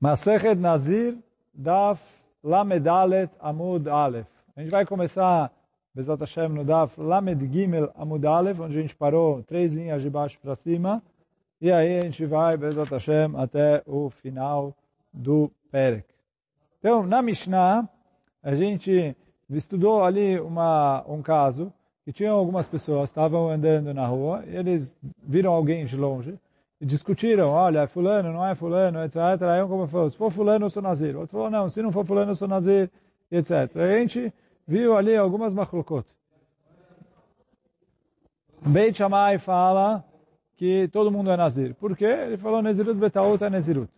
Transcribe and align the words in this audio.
Masechet 0.00 0.54
Nazir, 0.54 1.18
Daf 1.52 2.00
Lamedalet 2.44 3.30
Amud 3.40 3.88
Aleph. 3.88 4.28
A 4.54 4.60
gente 4.60 4.70
vai 4.70 4.86
começar, 4.86 5.50
Bezat 5.92 6.20
Hashem, 6.20 6.50
no 6.50 6.64
Daf 6.64 7.00
Lamed 7.00 7.52
Gimel 7.52 7.90
Amud 7.96 8.24
Aleph, 8.24 8.60
onde 8.60 8.78
a 8.78 8.82
gente 8.82 8.94
parou 8.94 9.42
três 9.42 9.72
linhas 9.72 10.00
de 10.00 10.08
baixo 10.08 10.38
para 10.40 10.54
cima. 10.54 11.02
E 11.60 11.72
aí 11.72 11.98
a 11.98 12.02
gente 12.02 12.24
vai, 12.26 12.56
Bezat 12.56 12.88
Hashem, 12.88 13.34
até 13.36 13.82
o 13.86 14.08
final 14.08 14.72
do 15.12 15.50
Perek. 15.72 16.06
Então, 16.78 17.04
na 17.04 17.20
Mishnah, 17.20 17.88
a 18.40 18.54
gente 18.54 19.16
estudou 19.50 20.04
ali 20.04 20.38
uma, 20.38 21.04
um 21.08 21.20
caso 21.20 21.72
que 22.04 22.12
tinham 22.12 22.36
algumas 22.36 22.68
pessoas, 22.68 23.08
estavam 23.08 23.50
andando 23.50 23.92
na 23.92 24.06
rua, 24.06 24.44
e 24.46 24.54
eles 24.54 24.94
viram 25.20 25.52
alguém 25.52 25.84
de 25.84 25.96
longe, 25.96 26.38
discutiram, 26.80 27.50
olha, 27.50 27.80
é 27.80 27.86
fulano, 27.86 28.32
não 28.32 28.46
é 28.46 28.54
fulano, 28.54 29.02
etc. 29.04 29.16
Aí 29.42 29.62
um 29.62 29.68
como 29.68 29.86
falou, 29.88 30.08
se 30.10 30.16
for 30.16 30.30
fulano, 30.30 30.66
eu 30.66 30.70
sou 30.70 30.82
nazir. 30.82 31.16
Outro 31.16 31.32
falou, 31.32 31.50
não, 31.50 31.68
se 31.68 31.82
não 31.82 31.90
for 31.90 32.04
fulano, 32.04 32.32
eu 32.32 32.36
sou 32.36 32.46
nazir, 32.46 32.90
etc. 33.30 33.76
A 33.76 33.98
gente 33.98 34.32
viu 34.66 34.96
ali 34.96 35.16
algumas 35.16 35.52
machlokot. 35.52 36.06
Beit 38.60 38.96
Shammai 38.96 39.38
fala 39.38 40.04
que 40.56 40.88
todo 40.88 41.10
mundo 41.10 41.30
é 41.30 41.36
nazir. 41.36 41.74
Por 41.74 41.96
quê? 41.96 42.04
Ele 42.04 42.36
falou, 42.36 42.62
nezirut 42.62 42.98
betaut 42.98 43.42
é 43.42 43.50
nezirut. 43.50 43.90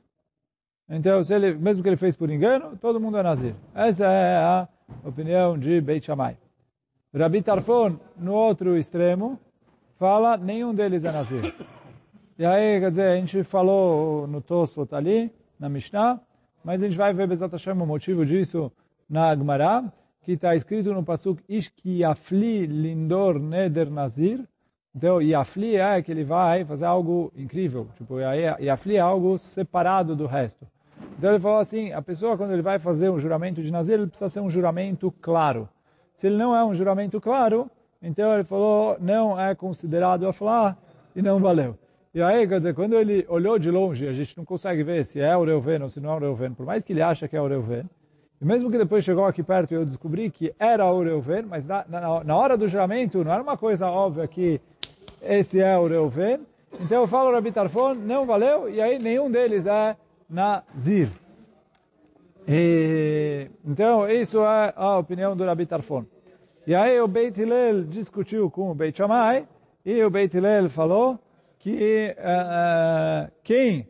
Então, 0.89 1.23
se 1.23 1.33
ele, 1.33 1.55
mesmo 1.55 1.83
que 1.83 1.89
ele 1.89 1.97
fez 1.97 2.17
por 2.17 2.31
engano, 2.31 2.77
todo 2.77 3.01
mundo 3.01 3.17
é 3.17 3.23
nazir. 3.23 3.55
Essa 3.75 4.07
é 4.07 4.37
a 4.37 4.69
opinião 5.05 5.57
de 5.57 5.81
Beit 5.81 6.05
Shammai. 6.05 6.37
Rabi 7.15 7.43
Tarfon, 7.43 7.99
no 8.17 8.35
outro 8.35 8.77
extremo, 8.77 9.39
fala, 9.99 10.37
nenhum 10.37 10.75
deles 10.75 11.05
é 11.05 11.13
nazir. 11.13 11.55
E 12.41 12.47
aí, 12.47 12.81
quer 12.81 12.89
dizer, 12.89 13.03
a 13.03 13.17
gente 13.17 13.45
falou 13.45 14.27
no 14.27 14.41
Tosfot 14.41 14.95
ali, 14.95 15.31
na 15.59 15.69
Mishnah, 15.69 16.19
mas 16.65 16.83
a 16.83 16.87
gente 16.87 16.97
vai 16.97 17.13
ver 17.13 17.29
Bezat 17.29 17.53
Hashem 17.53 17.75
o 17.75 17.85
motivo 17.85 18.25
disso 18.25 18.73
na 19.11 19.37
Gemara, 19.37 19.85
que 20.23 20.33
está 20.33 20.57
escrito 20.57 20.91
no 20.95 21.05
Pasuk, 21.05 21.43
Ishki 21.47 21.99
Yafli 21.99 22.65
Lindor 22.65 23.39
Neder 23.39 23.91
Nazir. 23.91 24.43
Então, 24.97 25.21
Yafli 25.21 25.77
é 25.77 26.01
que 26.01 26.11
ele 26.11 26.25
vai 26.25 26.65
fazer 26.65 26.87
algo 26.87 27.31
incrível. 27.37 27.89
Tipo, 27.99 28.19
Yafli 28.19 28.97
é 28.97 29.01
algo 29.01 29.39
separado 29.39 30.17
do 30.17 30.25
resto. 30.25 30.67
Então 31.19 31.33
ele 31.33 31.41
falou 31.41 31.59
assim, 31.59 31.93
a 31.93 32.01
pessoa 32.01 32.39
quando 32.39 32.55
ele 32.55 32.63
vai 32.63 32.79
fazer 32.79 33.11
um 33.11 33.19
juramento 33.19 33.63
de 33.63 33.71
Nazir, 33.71 33.97
ele 33.97 34.07
precisa 34.07 34.31
ser 34.31 34.41
um 34.41 34.49
juramento 34.49 35.13
claro. 35.21 35.69
Se 36.17 36.27
ele 36.27 36.39
não 36.39 36.57
é 36.57 36.65
um 36.65 36.75
juramento 36.75 37.21
claro, 37.21 37.71
então 38.01 38.33
ele 38.33 38.45
falou, 38.45 38.97
não 38.99 39.39
é 39.39 39.55
considerado 39.55 40.27
a 40.27 40.33
falar 40.33 40.79
e 41.15 41.21
não 41.21 41.39
valeu. 41.39 41.77
E 42.13 42.21
aí, 42.21 42.47
quer 42.49 42.59
dizer, 42.59 42.75
quando 42.75 42.95
ele 42.95 43.25
olhou 43.29 43.57
de 43.57 43.71
longe, 43.71 44.09
a 44.09 44.13
gente 44.13 44.37
não 44.37 44.45
consegue 44.45 44.83
ver 44.83 45.05
se 45.05 45.21
é 45.21 45.37
o 45.37 45.45
Reuven 45.45 45.85
ou 45.85 45.89
se 45.89 46.01
não 46.01 46.11
é 46.11 46.17
o 46.17 46.19
Reuven, 46.19 46.53
por 46.53 46.67
mais 46.67 46.83
que 46.83 46.93
ele 46.93 47.03
acha 47.03 47.29
que 47.29 47.37
é 47.37 47.41
o 47.41 47.47
Reuven. 47.47 47.85
E 48.41 48.45
mesmo 48.45 48.69
que 48.69 48.77
depois 48.77 49.05
chegou 49.05 49.25
aqui 49.27 49.45
perto 49.45 49.71
e 49.71 49.75
eu 49.77 49.85
descobri 49.85 50.29
que 50.29 50.53
era 50.59 50.85
o 50.91 51.05
Reuven, 51.05 51.43
mas 51.43 51.65
na, 51.65 51.85
na, 51.89 52.25
na, 52.25 52.37
hora 52.37 52.57
do 52.57 52.67
juramento 52.67 53.23
não 53.23 53.33
era 53.33 53.41
uma 53.41 53.57
coisa 53.57 53.87
óbvia 53.87 54.27
que 54.27 54.61
esse 55.23 55.61
é 55.61 55.79
o 55.79 55.87
Reuven. 55.87 56.41
Então 56.81 57.03
eu 57.03 57.07
falo 57.07 57.31
Rabi 57.31 57.53
Tarfon, 57.53 57.95
não 57.95 58.27
valeu, 58.27 58.69
e 58.69 58.81
aí 58.81 58.99
nenhum 58.99 59.31
deles 59.31 59.65
é 59.67 59.97
Nazir. 60.29 61.11
E, 62.49 63.49
então 63.65 64.09
isso 64.11 64.41
é 64.41 64.73
a 64.75 64.99
opinião 64.99 65.37
do 65.37 65.45
Rabi 65.45 65.65
Tarfon. 65.65 66.05
E 66.67 66.75
aí 66.75 67.01
o 67.01 67.07
Beit 67.07 67.41
Hillel 67.41 67.85
discutiu 67.85 68.51
com 68.51 68.69
o 68.69 68.75
Beit 68.75 68.97
Shammai, 68.97 69.47
e 69.87 70.03
o 70.03 70.11
Beit 70.11 70.37
Hillel 70.37 70.69
falou 70.69 71.17
que 71.61 72.17
uh, 72.19 73.31
quem 73.45 73.87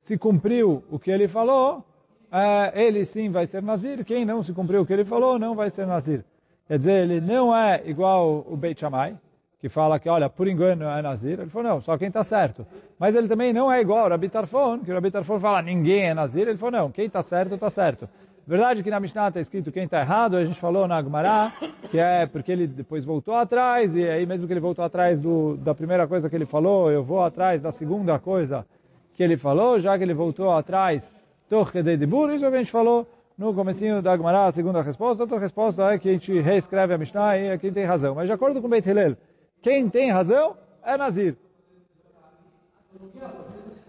se 0.00 0.16
cumpriu 0.16 0.82
o 0.90 0.98
que 0.98 1.10
ele 1.10 1.28
falou, 1.28 1.78
uh, 1.78 2.78
ele 2.78 3.04
sim 3.04 3.30
vai 3.30 3.46
ser 3.46 3.62
Nazir. 3.62 4.04
Quem 4.04 4.24
não 4.24 4.42
se 4.42 4.52
cumpriu 4.52 4.82
o 4.82 4.86
que 4.86 4.92
ele 4.92 5.04
falou, 5.04 5.38
não 5.38 5.54
vai 5.54 5.70
ser 5.70 5.86
Nazir. 5.86 6.24
Quer 6.66 6.78
dizer, 6.78 7.02
ele 7.02 7.20
não 7.20 7.54
é 7.54 7.82
igual 7.84 8.46
o 8.48 8.56
Beit 8.56 8.80
Shammai, 8.80 9.18
que 9.60 9.68
fala 9.68 9.98
que, 9.98 10.08
olha, 10.08 10.30
por 10.30 10.46
engano 10.46 10.84
é 10.84 11.02
Nazir. 11.02 11.40
Ele 11.40 11.50
falou, 11.50 11.72
não, 11.72 11.80
só 11.80 11.98
quem 11.98 12.08
está 12.08 12.22
certo. 12.22 12.64
Mas 12.98 13.14
ele 13.16 13.26
também 13.26 13.52
não 13.52 13.70
é 13.70 13.80
igual 13.80 14.06
o 14.06 14.08
Rabi 14.08 14.28
Tarfon, 14.28 14.78
que 14.78 14.90
o 14.90 14.94
Rabi 14.94 15.10
Tarfon 15.10 15.40
fala, 15.40 15.62
ninguém 15.62 16.04
é 16.04 16.14
Nazir. 16.14 16.46
Ele 16.48 16.56
falou, 16.56 16.80
não, 16.80 16.92
quem 16.92 17.06
está 17.06 17.22
certo, 17.22 17.54
está 17.54 17.70
certo. 17.70 18.08
Verdade 18.46 18.82
que 18.82 18.90
na 18.90 19.00
Mishnah 19.00 19.28
está 19.28 19.40
escrito 19.40 19.72
quem 19.72 19.84
está 19.84 20.00
errado, 20.00 20.36
a 20.36 20.44
gente 20.44 20.60
falou 20.60 20.86
na 20.86 20.98
Agmará, 20.98 21.50
que 21.90 21.98
é 21.98 22.26
porque 22.26 22.52
ele 22.52 22.66
depois 22.66 23.02
voltou 23.02 23.34
atrás, 23.34 23.96
e 23.96 24.06
aí 24.06 24.26
mesmo 24.26 24.46
que 24.46 24.52
ele 24.52 24.60
voltou 24.60 24.84
atrás 24.84 25.18
do, 25.18 25.56
da 25.56 25.74
primeira 25.74 26.06
coisa 26.06 26.28
que 26.28 26.36
ele 26.36 26.44
falou, 26.44 26.90
eu 26.90 27.02
vou 27.02 27.22
atrás 27.22 27.62
da 27.62 27.72
segunda 27.72 28.18
coisa 28.18 28.66
que 29.14 29.22
ele 29.22 29.38
falou, 29.38 29.80
já 29.80 29.96
que 29.96 30.04
ele 30.04 30.12
voltou 30.12 30.50
atrás, 30.52 31.10
Torre 31.48 31.82
de 31.82 32.06
Bur, 32.06 32.30
isso 32.34 32.46
que 32.46 32.54
a 32.54 32.58
gente 32.58 32.70
falou 32.70 33.06
no 33.38 33.54
comecinho 33.54 34.02
da 34.02 34.12
Agmará, 34.12 34.44
a 34.44 34.52
segunda 34.52 34.82
resposta, 34.82 35.22
outra 35.22 35.38
resposta 35.38 35.82
é 35.92 35.98
que 35.98 36.10
a 36.10 36.12
gente 36.12 36.38
reescreve 36.38 36.92
a 36.92 36.98
Mishnah 36.98 37.38
e 37.38 37.46
é 37.46 37.58
quem 37.58 37.72
tem 37.72 37.84
razão. 37.84 38.14
Mas 38.14 38.26
de 38.26 38.32
acordo 38.32 38.60
com 38.60 38.68
Beit 38.68 38.86
Hillel, 38.86 39.16
quem 39.62 39.88
tem 39.88 40.10
razão 40.10 40.54
é 40.84 40.98
Nazir. 40.98 41.34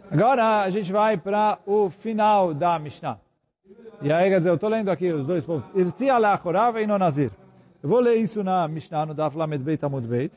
Agora 0.10 0.62
a 0.62 0.70
gente 0.70 0.92
vai 0.94 1.18
para 1.18 1.60
o 1.66 1.90
final 1.90 2.54
da 2.54 2.80
Mishnah. 2.80 3.25
E 4.01 4.11
aí, 4.11 4.29
quer 4.29 4.38
dizer, 4.38 4.50
eu 4.50 4.56
estou 4.56 4.69
lendo 4.69 4.89
aqui 4.89 5.11
os 5.11 5.25
dois 5.25 5.45
pontos. 5.45 5.69
Irti 5.75 6.09
alachorav 6.09 6.78
e 6.78 6.85
nazir. 6.85 7.31
Eu 7.81 7.89
vou 7.89 8.00
ler 8.00 8.16
isso 8.16 8.44
na 8.44 8.67
Mishnah, 8.67 9.06
no 9.06 9.13
Daf 9.13 9.38
Lamed 9.38 9.63
Beit 9.63 9.83
Amud 9.83 10.07
Beit. 10.07 10.33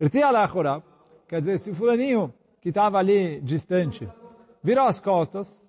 Irti 0.00 0.22
alachorav, 0.22 0.82
quer 1.28 1.40
dizer, 1.40 1.58
se 1.58 1.70
o 1.70 1.74
fulaninho 1.74 2.32
que 2.60 2.68
estava 2.68 2.98
ali 2.98 3.40
distante 3.40 4.08
virou 4.62 4.86
as 4.86 5.00
costas, 5.00 5.68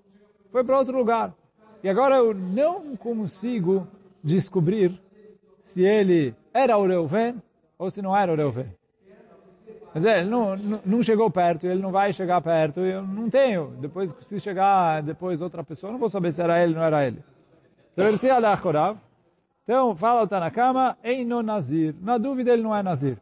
foi 0.52 0.63
para 0.63 0.78
outro 0.78 0.97
lugar. 0.97 1.34
E 1.84 1.90
agora 1.90 2.18
eu 2.18 2.34
não 2.34 2.96
consigo 2.96 3.88
descobrir 4.23 5.02
se 5.63 5.81
ele 5.81 6.35
era 6.53 6.78
o 6.78 6.85
Reuven 6.85 7.41
ou 7.78 7.90
se 7.90 8.02
não 8.02 8.16
era 8.16 8.31
o 8.31 8.35
Reuven. 8.35 8.81
Quer 9.94 10.00
dizer, 10.00 10.18
ele 10.19 10.29
não, 10.29 10.56
não 10.85 11.03
chegou 11.03 11.29
perto, 11.29 11.68
ele 11.68 11.81
não 11.81 11.91
vai 11.91 12.13
chegar 12.13 12.41
perto, 12.41 12.79
eu 12.79 13.02
não 13.02 13.29
tenho. 13.29 13.74
Depois, 13.79 14.16
se 14.22 14.40
chegar 14.40 15.02
depois 15.03 15.41
outra 15.41 15.63
pessoa, 15.63 15.91
não 15.91 16.00
vou 16.00 16.09
saber 16.09 16.31
se 16.31 16.41
era 16.41 16.63
ele 16.63 16.74
ou 16.74 16.79
não 16.79 16.85
era 16.85 17.06
ele. 17.06 17.22
Então, 19.63 19.96
fala 19.96 20.24
o 20.24 20.28
Tanakama, 20.28 20.97
em 21.03 21.25
no 21.25 21.44
Nazir. 21.44 21.94
Na 22.02 22.18
dúvida, 22.18 22.52
ele 22.53 22.62
não 22.62 22.75
é 22.75 22.81
Nazir. 22.81 23.18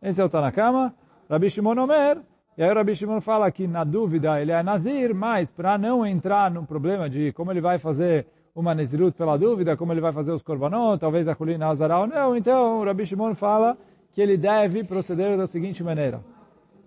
Esse 0.00 0.20
é 0.20 0.24
o 0.24 0.28
Tanakama. 0.28 0.94
Rabi 1.28 1.50
Shimon 1.50 1.78
Omer, 1.78 2.18
e 2.56 2.62
aí 2.62 2.70
o 2.70 2.74
Rabi 2.74 2.94
Shimon 2.94 3.20
fala 3.22 3.50
que 3.50 3.66
na 3.66 3.82
dúvida 3.82 4.38
ele 4.38 4.52
é 4.52 4.62
Nazir, 4.62 5.14
mas 5.14 5.50
para 5.50 5.78
não 5.78 6.04
entrar 6.04 6.50
no 6.50 6.66
problema 6.66 7.08
de 7.08 7.32
como 7.32 7.50
ele 7.50 7.62
vai 7.62 7.78
fazer 7.78 8.26
uma 8.54 8.74
Nezirut 8.74 9.16
pela 9.16 9.38
dúvida, 9.38 9.74
como 9.74 9.92
ele 9.94 10.02
vai 10.02 10.12
fazer 10.12 10.32
os 10.32 10.42
Korbanot, 10.42 11.00
talvez 11.00 11.26
a 11.26 11.34
colina 11.34 11.68
Azará 11.68 12.00
ou 12.00 12.06
não, 12.06 12.36
então 12.36 12.80
o 12.80 12.84
Rabi 12.84 13.06
Shimon 13.06 13.34
fala 13.34 13.78
que 14.14 14.20
ele 14.20 14.36
deve 14.36 14.84
proceder 14.84 15.36
da 15.36 15.46
seguinte 15.46 15.82
maneira. 15.82 16.20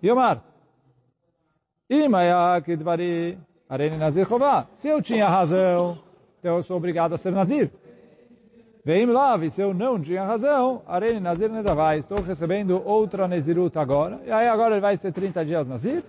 Yomar, 0.02 0.42
Nazir 3.98 4.26
Chová. 4.26 4.66
Se 4.76 4.88
eu 4.88 5.00
tinha 5.00 5.28
razão, 5.28 5.98
então 6.38 6.56
eu 6.56 6.62
sou 6.62 6.76
obrigado 6.76 7.14
a 7.14 7.18
ser 7.18 7.32
Nazir. 7.32 7.70
Vem 8.84 9.04
lá, 9.06 9.36
se 9.50 9.60
eu 9.60 9.74
não 9.74 10.00
tinha 10.00 10.24
razão, 10.24 10.82
Arene 10.86 11.18
Nazir 11.18 11.50
Nedavai. 11.50 11.98
Estou 11.98 12.20
recebendo 12.20 12.80
outra 12.84 13.26
Nezirut 13.26 13.76
agora. 13.76 14.20
E 14.24 14.30
aí 14.30 14.46
agora 14.46 14.74
ele 14.74 14.80
vai 14.80 14.96
ser 14.96 15.12
30 15.12 15.44
dias 15.44 15.66
Nazir. 15.66 16.04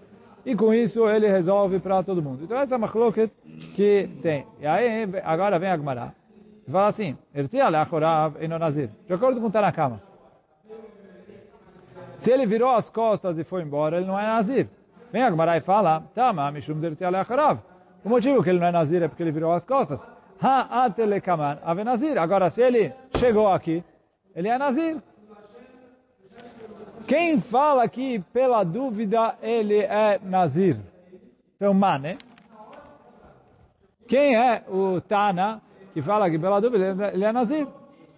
E 0.46 0.56
com 0.56 0.72
isso 0.74 1.10
ele 1.10 1.28
resolve 1.28 1.80
para 1.80 2.04
todo 2.04 2.22
mundo. 2.22 2.44
Então 2.44 2.58
essa 2.60 2.76
é 2.76 2.78
a 2.78 2.80
machloket 2.80 3.32
que 3.74 4.08
tem. 4.22 4.46
E 4.60 4.68
aí 4.68 5.10
agora 5.24 5.58
vem 5.58 5.70
a 5.70 5.76
Gemara. 5.76 6.14
E 6.68 6.72
fala 6.72 6.88
assim, 6.88 7.18
Ertia 7.34 7.68
leachorav 7.68 8.36
eno 8.40 8.60
Nazir. 8.60 8.92
De 9.08 9.14
acordo 9.14 9.42
com 9.42 9.50
Tanakama. 9.50 10.00
Se 12.18 12.32
ele 12.32 12.46
virou 12.46 12.72
as 12.72 12.90
costas 12.90 13.38
e 13.38 13.44
foi 13.44 13.62
embora, 13.62 13.98
ele 13.98 14.06
não 14.06 14.20
é 14.20 14.26
Nazir. 14.26 14.68
Vem 15.12 15.24
a 15.24 15.30
Gemara 15.30 15.58
e 15.58 15.62
fala, 15.62 16.04
tá, 16.14 16.34
Mishum 16.52 16.82
O 18.04 18.10
motivo 18.10 18.44
que 18.44 18.50
ele 18.50 18.60
não 18.60 18.68
é 18.68 18.72
Nazir 18.72 19.04
é 19.04 19.08
porque 19.08 19.24
ele 19.24 19.32
virou 19.32 19.54
as 19.54 19.64
costas. 19.66 20.08
Ha 20.42 20.90
Nazir. 21.84 22.18
Agora, 22.18 22.50
se 22.50 22.62
ele 22.62 22.94
chegou 23.18 23.52
aqui, 23.52 23.84
ele 24.36 24.48
é 24.48 24.58
Nazir. 24.58 24.98
Quem 27.08 27.40
fala 27.40 27.88
que 27.88 28.20
pela 28.34 28.64
dúvida 28.64 29.36
ele 29.42 29.80
é 29.80 30.20
Nazir? 30.22 30.78
Então, 31.56 31.74
Mane. 31.74 32.18
Quem 34.08 34.36
é 34.36 34.64
o 34.68 35.02
Tana 35.02 35.62
que 35.94 36.02
fala 36.02 36.30
que 36.30 36.38
pela 36.38 36.60
dúvida 36.60 37.12
ele 37.14 37.26
é 37.26 37.32
Nazir? 37.32 37.68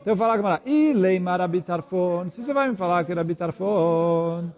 Então 0.01 0.15
fala 0.15 0.37
Gamara, 0.37 0.61
e 0.65 0.93
leimar 0.93 1.39
Rabitarfon. 1.39 2.29
Se 2.31 2.41
você 2.41 2.53
vai 2.53 2.69
me 2.69 2.75
falar 2.75 3.03
que 3.03 3.13
Rabitarfon, 3.13 4.49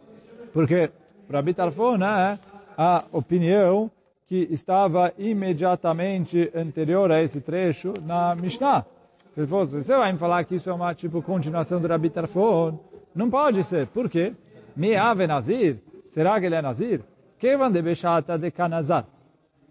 porque 0.53 0.91
Rabitarfon 1.29 1.95
é 2.03 2.37
a 2.77 3.03
opinião 3.11 3.89
que 4.27 4.47
estava 4.51 5.11
imediatamente 5.17 6.51
anterior 6.55 7.11
a 7.11 7.21
esse 7.21 7.41
trecho 7.41 7.93
na 8.05 8.35
Mishnah. 8.35 8.85
Se 9.33 9.45
você 9.45 9.97
vai 9.97 10.13
me 10.13 10.19
falar 10.19 10.43
que 10.43 10.55
isso 10.55 10.69
é 10.69 10.73
uma 10.73 10.93
tipo 10.93 11.21
continuação 11.21 11.81
do 11.81 11.87
Rabitarfon, 11.87 12.79
não 13.15 13.29
pode 13.29 13.63
ser. 13.63 13.87
Por 13.87 14.09
quê? 14.09 14.33
Me 14.75 14.95
ave 14.95 15.25
Nazir. 15.25 15.77
Será 16.13 16.39
que 16.39 16.45
ele 16.45 16.55
é 16.55 16.61
Nazir? 16.61 17.01
Kevan 17.39 17.71
de 17.71 17.81
Bechata 17.81 18.37
de 18.37 18.51
Kanazar. 18.51 19.05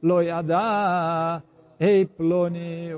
loyada 0.03 1.43
ei 1.81 2.05
ploni, 2.05 2.91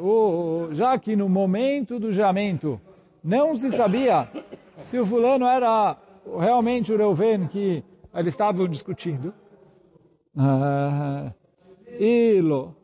já 0.72 0.98
que 0.98 1.14
no 1.14 1.28
momento 1.28 2.00
do 2.00 2.10
juramento 2.10 2.80
não 3.22 3.54
se 3.54 3.70
sabia 3.70 4.26
se 4.86 4.98
o 4.98 5.06
fulano 5.06 5.46
era 5.46 5.96
realmente 6.40 6.92
o 6.92 6.96
Reuven 6.96 7.46
que 7.46 7.84
eles 8.12 8.34
estavam 8.34 8.66
discutindo. 8.66 9.32
Uh, 10.36 11.32
ilo, 12.00 12.74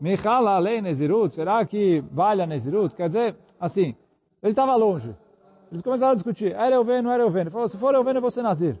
Michala 0.00 0.58
lei 0.60 0.80
Nezirut, 0.80 1.34
será 1.34 1.64
que 1.66 2.04
vale 2.12 2.42
a 2.42 2.46
Nezirut? 2.46 2.94
Quer 2.94 3.08
dizer, 3.08 3.36
assim, 3.58 3.96
ele 4.40 4.52
estava 4.52 4.76
longe. 4.76 5.12
Eles 5.72 5.82
começaram 5.82 6.12
a 6.12 6.14
discutir, 6.14 6.52
era 6.52 6.76
Reuven, 6.76 7.02
não 7.02 7.10
era 7.10 7.24
Reuven. 7.24 7.40
Ele 7.42 7.50
falou, 7.50 7.66
se 7.66 7.76
for 7.76 7.92
Reuven, 7.92 8.14
eu 8.14 8.20
vou 8.20 8.30
ser 8.30 8.42
Nazir. 8.42 8.78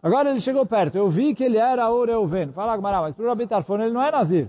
Agora 0.00 0.30
ele 0.30 0.38
chegou 0.38 0.64
perto, 0.64 0.96
eu 0.96 1.08
vi 1.08 1.34
que 1.34 1.42
ele 1.42 1.56
era 1.56 1.90
o 1.90 2.04
Reuven. 2.04 2.52
Fala, 2.52 2.76
Gmará, 2.76 3.00
mas 3.00 3.16
para 3.16 3.24
o 3.24 3.28
Rabi 3.28 3.48
Tarfon 3.48 3.80
ele 3.80 3.92
não 3.92 4.00
é 4.00 4.12
Nazir. 4.12 4.48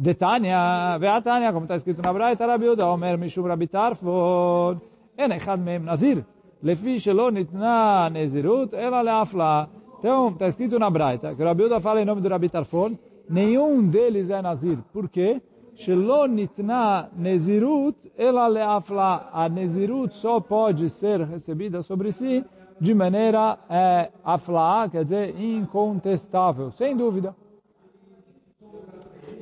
Detania, 0.00 0.96
Veatania, 0.96 1.52
como 1.52 1.64
está 1.64 1.74
escrito 1.74 2.00
na 2.00 2.12
Braita, 2.12 2.46
Rabi 2.46 2.68
Uda, 2.68 2.86
Omer 2.86 3.18
Mishum 3.18 3.42
Rabi 3.42 3.66
Tarfon, 3.66 4.80
En 5.16 5.32
Echad 5.32 5.58
Mem 5.58 5.82
Nazir. 5.82 6.24
Lefi 6.62 7.00
Shelo 7.00 7.32
Nitna 7.32 8.08
Nezirut, 8.08 8.76
Ela 8.76 9.02
Leafla. 9.02 9.68
Então, 9.98 10.28
está 10.28 10.46
escrito 10.46 10.78
na 10.78 10.88
Braita, 10.88 11.34
que 11.34 11.42
o 11.42 11.44
Rabi 11.44 11.64
Uda 11.64 11.80
fala 11.80 12.00
em 12.00 12.04
nome 12.04 12.20
do 12.20 12.28
Rabi 12.28 12.48
Tarfon, 12.48 12.96
nenhum 13.28 13.88
deles 13.88 14.30
é 14.30 14.40
Nazir. 14.40 14.78
Por 14.92 15.08
quê? 15.08 15.42
Shelo 15.74 16.28
Nitna 16.28 17.10
Nezirut, 17.16 17.98
Ela 18.16 18.46
Leafla. 18.46 19.28
A 19.32 19.48
Nezirut 19.48 20.14
só 20.14 20.38
pode 20.38 20.90
ser 20.90 21.22
recebida 21.22 21.82
sobre 21.82 22.12
si 22.12 22.44
de 22.80 22.94
maneira 22.94 23.58
é, 23.68 24.10
afla, 24.24 24.88
quer 24.88 25.02
dizer, 25.02 25.40
incontestável, 25.40 26.70
sem 26.70 26.96
dúvida. 26.96 27.34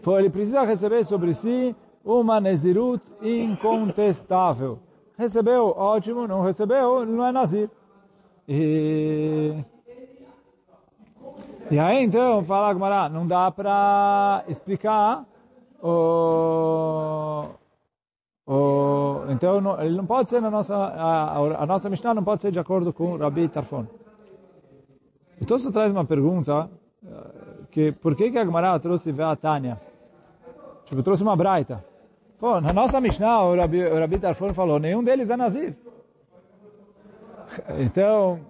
Então 0.06 0.20
ele 0.20 0.30
precisa 0.30 0.62
receber 0.62 1.04
sobre 1.04 1.34
si 1.34 1.74
uma 2.04 2.38
Nezirut 2.38 3.02
incontestável. 3.20 4.78
Recebeu, 5.18 5.74
ótimo, 5.76 6.28
não 6.28 6.44
recebeu, 6.44 7.04
não 7.04 7.26
é 7.26 7.32
Nazir. 7.32 7.68
E, 8.46 9.52
e 11.68 11.76
aí 11.76 12.04
então, 12.04 12.44
fala 12.44 12.72
Gmará, 12.72 13.08
não 13.08 13.26
dá 13.26 13.50
para 13.50 14.44
explicar 14.46 15.24
o, 15.82 17.46
o, 18.46 19.24
então 19.30 19.60
não, 19.60 19.82
ele 19.82 19.96
não 19.96 20.06
pode 20.06 20.30
ser 20.30 20.40
na 20.40 20.52
nossa, 20.52 20.72
a, 20.72 21.62
a, 21.64 21.66
nossa 21.66 21.90
Mishnah 21.90 22.14
não 22.14 22.22
pode 22.22 22.42
ser 22.42 22.52
de 22.52 22.60
acordo 22.60 22.92
com 22.92 23.16
Rabi 23.16 23.48
Tarfon. 23.48 23.84
Então 25.40 25.58
você 25.58 25.72
traz 25.72 25.90
uma 25.90 26.04
pergunta, 26.04 26.70
que 27.72 27.90
por 27.90 28.14
que 28.14 28.30
que 28.30 28.38
a 28.38 28.44
Gemara 28.44 28.78
trouxe 28.78 29.10
Veatania? 29.10 29.95
Tipo, 30.86 31.02
trouxe 31.02 31.22
uma 31.22 31.36
braita. 31.36 31.84
Pô, 32.38 32.60
na 32.60 32.72
nossa 32.72 33.00
Mishnah, 33.00 33.42
o 33.44 33.56
Rabi, 33.56 33.84
o 33.84 33.98
Rabi 33.98 34.18
Tarfon 34.18 34.52
falou, 34.54 34.78
nenhum 34.78 35.02
deles 35.02 35.30
é 35.30 35.36
Nazir. 35.36 35.74
Então, 37.78 38.40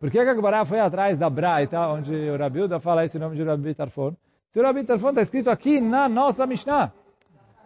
por 0.00 0.10
que, 0.10 0.18
a 0.18 0.34
Gemara 0.34 0.64
foi 0.64 0.80
atrás 0.80 1.18
da 1.18 1.28
braita, 1.28 1.80
onde 1.88 2.14
o 2.14 2.38
Rabi 2.38 2.62
Uda 2.62 2.80
fala 2.80 3.04
esse 3.04 3.18
nome 3.18 3.36
de 3.36 3.42
Rabi 3.42 3.74
Tarfon? 3.74 4.14
Se 4.50 4.60
o 4.60 4.62
Rabi 4.62 4.84
Tarfon 4.84 5.10
está 5.10 5.22
escrito 5.22 5.50
aqui 5.50 5.80
na 5.80 6.08
nossa 6.08 6.46
Mishnah. 6.46 6.92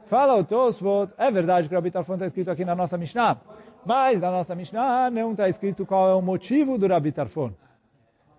Fala 0.07 0.37
o 0.37 0.45
Tosfot, 0.45 1.13
é 1.17 1.31
verdade 1.31 1.69
que 1.69 1.75
o 1.75 1.79
Rabi 1.79 1.91
Tarfon 1.91 2.15
está 2.15 2.27
escrito 2.27 2.51
aqui 2.51 2.65
na 2.65 2.75
nossa 2.75 2.99
Mishnah, 2.99 3.39
mas 3.85 4.21
na 4.21 4.31
nossa 4.31 4.55
Mishnah 4.55 5.11
não 5.11 5.33
está 5.33 5.49
escrito 5.49 5.87
qual 5.87 6.09
é 6.09 6.15
o 6.15 6.21
motivo 6.21 6.77
do 6.77 6.87
Rabi 6.87 7.13
Tarfon. 7.13 7.53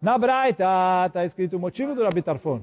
Na 0.01 0.17
Braita 0.17 0.65
está 1.07 1.23
escrito 1.23 1.55
o 1.55 1.59
motivo 1.59 1.95
do 1.95 2.03
Rabi 2.03 2.21
Tarfon. 2.21 2.61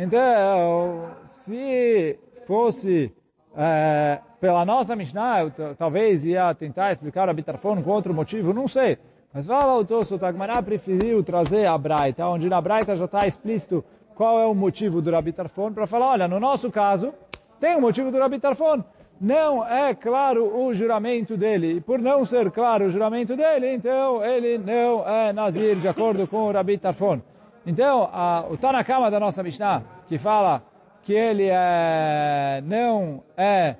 Então, 0.00 1.08
se 1.44 2.16
fosse 2.46 3.12
é, 3.56 4.20
pela 4.40 4.64
nossa 4.64 4.94
Mishnah, 4.94 5.50
talvez 5.76 6.24
ia 6.24 6.54
tentar 6.54 6.92
explicar 6.92 7.26
o 7.26 7.32
Abitarfon 7.32 7.82
com 7.82 7.90
outro 7.90 8.14
motivo, 8.14 8.54
não 8.54 8.68
sei. 8.68 8.96
Mas 9.34 9.44
fala 9.46 9.74
o 9.74 9.84
Tosso, 9.84 10.16
Tagmará 10.16 10.62
preferiu 10.62 11.24
trazer 11.24 11.66
a 11.66 11.76
Braita, 11.76 12.24
onde 12.28 12.48
na 12.48 12.60
Braita 12.60 12.94
já 12.94 13.06
está 13.06 13.26
explícito 13.26 13.84
qual 14.14 14.38
é 14.38 14.46
o 14.46 14.54
motivo 14.54 15.02
do 15.02 15.16
Abitarfon, 15.16 15.72
para 15.72 15.84
falar, 15.88 16.10
olha, 16.10 16.28
no 16.28 16.38
nosso 16.38 16.70
caso, 16.70 17.12
tem 17.58 17.74
o 17.74 17.78
um 17.78 17.80
motivo 17.80 18.12
do 18.12 18.22
Abitarfon. 18.22 18.84
Não 19.20 19.66
é 19.66 19.96
claro 19.96 20.60
o 20.60 20.72
juramento 20.72 21.36
dele. 21.36 21.78
E 21.78 21.80
por 21.80 21.98
não 21.98 22.24
ser 22.24 22.52
claro 22.52 22.86
o 22.86 22.90
juramento 22.90 23.34
dele, 23.34 23.74
então 23.74 24.24
ele 24.24 24.58
não 24.58 25.04
é 25.08 25.32
Nazir, 25.32 25.74
de 25.74 25.88
acordo 25.88 26.24
com 26.28 26.46
o 26.46 26.52
Rabi 26.52 26.78
Tarfon. 26.78 27.20
Então, 27.68 28.08
a, 28.10 28.46
o 28.48 28.56
Tanakama 28.56 29.10
da 29.10 29.20
nossa 29.20 29.42
Mishnah, 29.42 29.82
que 30.06 30.16
fala 30.16 30.62
que 31.02 31.12
ele 31.12 31.48
é, 31.50 32.62
não 32.64 33.22
é 33.36 33.76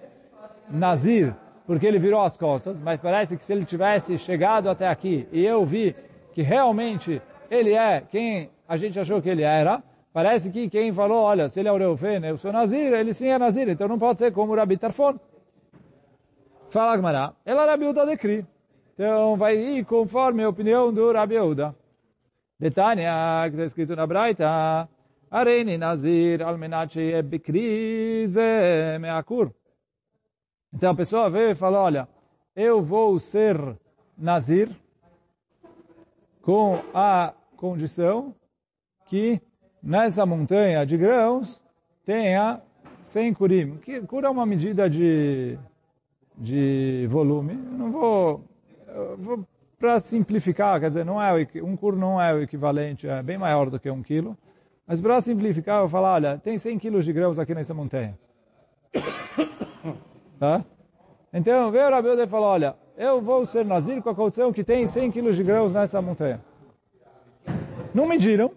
Nazir, 0.68 1.34
porque 1.66 1.86
ele 1.86 1.98
virou 1.98 2.20
as 2.20 2.36
costas, 2.36 2.78
mas 2.78 3.00
parece 3.00 3.34
que 3.38 3.42
se 3.46 3.50
ele 3.50 3.64
tivesse 3.64 4.18
chegado 4.18 4.68
até 4.68 4.86
aqui 4.86 5.26
e 5.32 5.42
eu 5.42 5.64
vi 5.64 5.96
que 6.34 6.42
realmente 6.42 7.22
ele 7.50 7.72
é 7.72 8.02
quem 8.02 8.50
a 8.68 8.76
gente 8.76 9.00
achou 9.00 9.22
que 9.22 9.30
ele 9.30 9.42
era, 9.42 9.82
parece 10.12 10.50
que 10.50 10.68
quem 10.68 10.92
falou, 10.92 11.22
olha, 11.22 11.48
se 11.48 11.58
ele 11.58 11.70
é 11.70 11.72
o 11.72 11.78
Reufen, 11.78 12.22
eu 12.26 12.36
sou 12.36 12.52
Nazir, 12.52 12.92
ele 12.92 13.14
sim 13.14 13.28
é 13.28 13.38
Nazir, 13.38 13.70
então 13.70 13.88
não 13.88 13.98
pode 13.98 14.18
ser 14.18 14.34
como 14.34 14.52
o 14.52 14.56
Rabi 14.56 14.76
Tarfon. 14.76 15.18
Fala 16.68 16.94
Gmará, 16.94 17.32
ela 17.42 17.64
Rabi 17.64 17.86
Uda 17.86 18.04
decri. 18.04 18.44
Então 18.92 19.34
vai 19.34 19.56
ir 19.56 19.86
conforme 19.86 20.44
a 20.44 20.48
opinião 20.50 20.92
do 20.92 21.10
Rabi 21.10 21.38
Uda. 21.38 21.74
Detania, 22.58 23.44
que 23.48 23.54
está 23.54 23.64
escrito 23.64 23.94
na 23.94 24.06
Braita, 24.06 24.88
Areni 25.30 25.78
Nazir 25.78 26.42
almenat 26.42 26.96
bikrize 27.22 28.40
meakur. 29.00 29.52
Então 30.74 30.90
a 30.90 30.94
pessoa 30.94 31.30
veio 31.30 31.50
e 31.50 31.54
falou, 31.54 31.82
olha, 31.82 32.08
eu 32.56 32.82
vou 32.82 33.20
ser 33.20 33.56
Nazir 34.16 34.70
com 36.42 36.80
a 36.92 37.32
condição 37.56 38.34
que 39.06 39.40
nessa 39.80 40.26
montanha 40.26 40.84
de 40.84 40.96
grãos 40.96 41.60
tenha 42.04 42.60
100 43.04 43.34
kurim. 43.34 43.76
Que 43.76 44.00
cura 44.00 44.26
é 44.26 44.30
uma 44.30 44.44
medida 44.44 44.90
de, 44.90 45.56
de 46.36 47.06
volume. 47.08 47.52
Eu 47.52 47.78
não 47.78 47.92
vou, 47.92 48.44
vou 49.18 49.46
para 49.78 50.00
simplificar, 50.00 50.80
quer 50.80 50.88
dizer, 50.88 51.04
não 51.04 51.22
é 51.22 51.46
um 51.62 51.76
cur 51.76 51.96
não 51.96 52.20
é 52.20 52.34
o 52.34 52.42
equivalente, 52.42 53.06
é 53.06 53.22
bem 53.22 53.38
maior 53.38 53.70
do 53.70 53.78
que 53.78 53.88
um 53.88 54.02
quilo. 54.02 54.36
Mas 54.86 55.00
para 55.00 55.20
simplificar, 55.20 55.82
eu 55.82 55.88
falar, 55.88 56.14
olha, 56.14 56.38
tem 56.38 56.58
100 56.58 56.78
quilos 56.78 57.04
de 57.04 57.12
grãos 57.12 57.38
aqui 57.38 57.54
nessa 57.54 57.74
montanha. 57.74 58.18
Tá? 60.38 60.64
Então, 61.32 61.72
veio 61.72 61.88
o 61.88 61.90
Rabi 61.90 62.10
e 62.10 62.26
falou, 62.28 62.46
olha, 62.46 62.76
eu 62.96 63.20
vou 63.20 63.44
ser 63.44 63.64
nazir 63.64 64.00
com 64.00 64.08
a 64.08 64.14
condição 64.14 64.52
que 64.52 64.62
tem 64.62 64.86
100 64.86 65.10
quilos 65.10 65.34
de 65.34 65.42
grãos 65.42 65.72
nessa 65.72 66.00
montanha. 66.00 66.40
Não 67.92 68.06
mediram. 68.06 68.52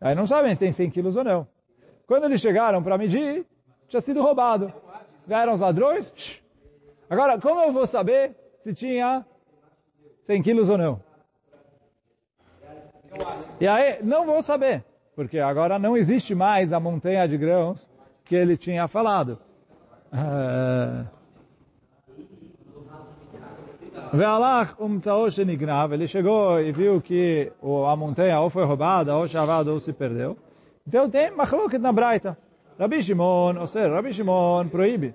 Aí 0.00 0.14
não 0.14 0.24
sabem 0.24 0.54
se 0.54 0.60
tem 0.60 0.70
100 0.70 0.90
quilos 0.90 1.16
ou 1.16 1.24
não. 1.24 1.48
Quando 2.06 2.26
eles 2.26 2.40
chegaram 2.40 2.80
para 2.80 2.96
medir, 2.96 3.44
tinha 3.88 4.00
sido 4.00 4.22
roubado. 4.22 4.72
Vieram 5.26 5.54
os 5.54 5.60
ladrões. 5.60 6.40
Agora, 7.10 7.40
como 7.40 7.60
eu 7.60 7.72
vou 7.72 7.88
saber 7.88 8.36
se 8.60 8.72
tinha 8.72 9.26
100 10.26 10.42
quilos 10.42 10.68
ou 10.68 10.76
não. 10.76 11.00
E 13.60 13.66
aí, 13.66 14.02
não 14.02 14.26
vou 14.26 14.42
saber, 14.42 14.84
porque 15.14 15.38
agora 15.38 15.78
não 15.78 15.96
existe 15.96 16.34
mais 16.34 16.72
a 16.72 16.80
montanha 16.80 17.26
de 17.26 17.38
grãos 17.38 17.88
que 18.24 18.34
ele 18.34 18.56
tinha 18.56 18.86
falado. 18.86 19.38
Ele 25.92 26.06
chegou 26.06 26.60
e 26.60 26.70
viu 26.72 27.00
que 27.00 27.52
a 27.88 27.96
montanha 27.96 28.40
ou 28.40 28.50
foi 28.50 28.64
roubada, 28.64 29.16
ou 29.16 29.26
chavada, 29.26 29.72
ou 29.72 29.80
se 29.80 29.92
perdeu. 29.92 30.36
Então 30.86 31.08
tem 31.08 31.30
machloket 31.30 31.80
na 31.80 31.92
Braita. 31.92 32.36
Rabi 32.78 33.02
Shimon, 33.02 33.56
ou 33.58 33.66
seja, 33.66 33.88
Rabi 33.88 34.12
Shimon 34.12 34.68
proíbe. 34.68 35.14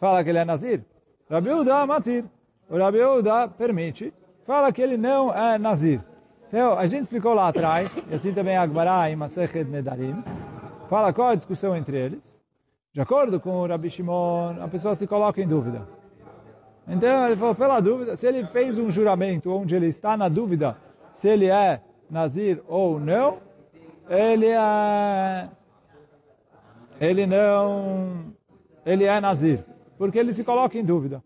Fala 0.00 0.24
que 0.24 0.30
ele 0.30 0.38
é 0.38 0.44
Nazir. 0.44 0.82
Rabi 1.30 1.50
Uda 1.50 1.86
matir. 1.86 2.24
O 2.70 2.78
Rabi 2.78 3.02
Uda 3.02 3.48
permite 3.48 4.12
fala 4.44 4.72
que 4.72 4.82
ele 4.82 4.96
não 4.96 5.32
é 5.32 5.58
Nazir. 5.58 6.00
Então, 6.48 6.78
a 6.78 6.86
gente 6.86 7.04
explicou 7.04 7.32
lá 7.32 7.48
atrás, 7.48 7.90
e 8.10 8.14
assim 8.14 8.32
também 8.32 8.56
Agmará 8.56 9.10
em 9.10 9.16
Masechet 9.16 9.64
Nedarim, 9.64 10.22
fala 10.88 11.12
qual 11.12 11.28
a 11.28 11.34
discussão 11.34 11.74
entre 11.76 11.96
eles. 11.96 12.42
De 12.92 13.00
acordo 13.00 13.40
com 13.40 13.60
o 13.60 13.66
Rabi 13.66 13.88
Shimon, 13.88 14.56
a 14.60 14.68
pessoa 14.68 14.94
se 14.94 15.06
coloca 15.06 15.40
em 15.40 15.48
dúvida. 15.48 15.88
Então, 16.86 17.26
ele 17.26 17.36
falou, 17.36 17.54
pela 17.54 17.80
dúvida, 17.80 18.16
se 18.16 18.26
ele 18.26 18.44
fez 18.46 18.76
um 18.76 18.90
juramento 18.90 19.50
onde 19.50 19.74
ele 19.74 19.86
está 19.86 20.16
na 20.16 20.28
dúvida 20.28 20.76
se 21.14 21.28
ele 21.28 21.46
é 21.46 21.80
Nazir 22.10 22.62
ou 22.68 22.98
não, 22.98 23.38
ele 24.08 24.48
é... 24.48 25.48
Ele 27.00 27.26
não... 27.26 28.34
Ele 28.84 29.04
é 29.04 29.20
Nazir. 29.20 29.64
Porque 29.96 30.18
ele 30.18 30.32
se 30.32 30.44
coloca 30.44 30.76
em 30.76 30.84
dúvida. 30.84 31.22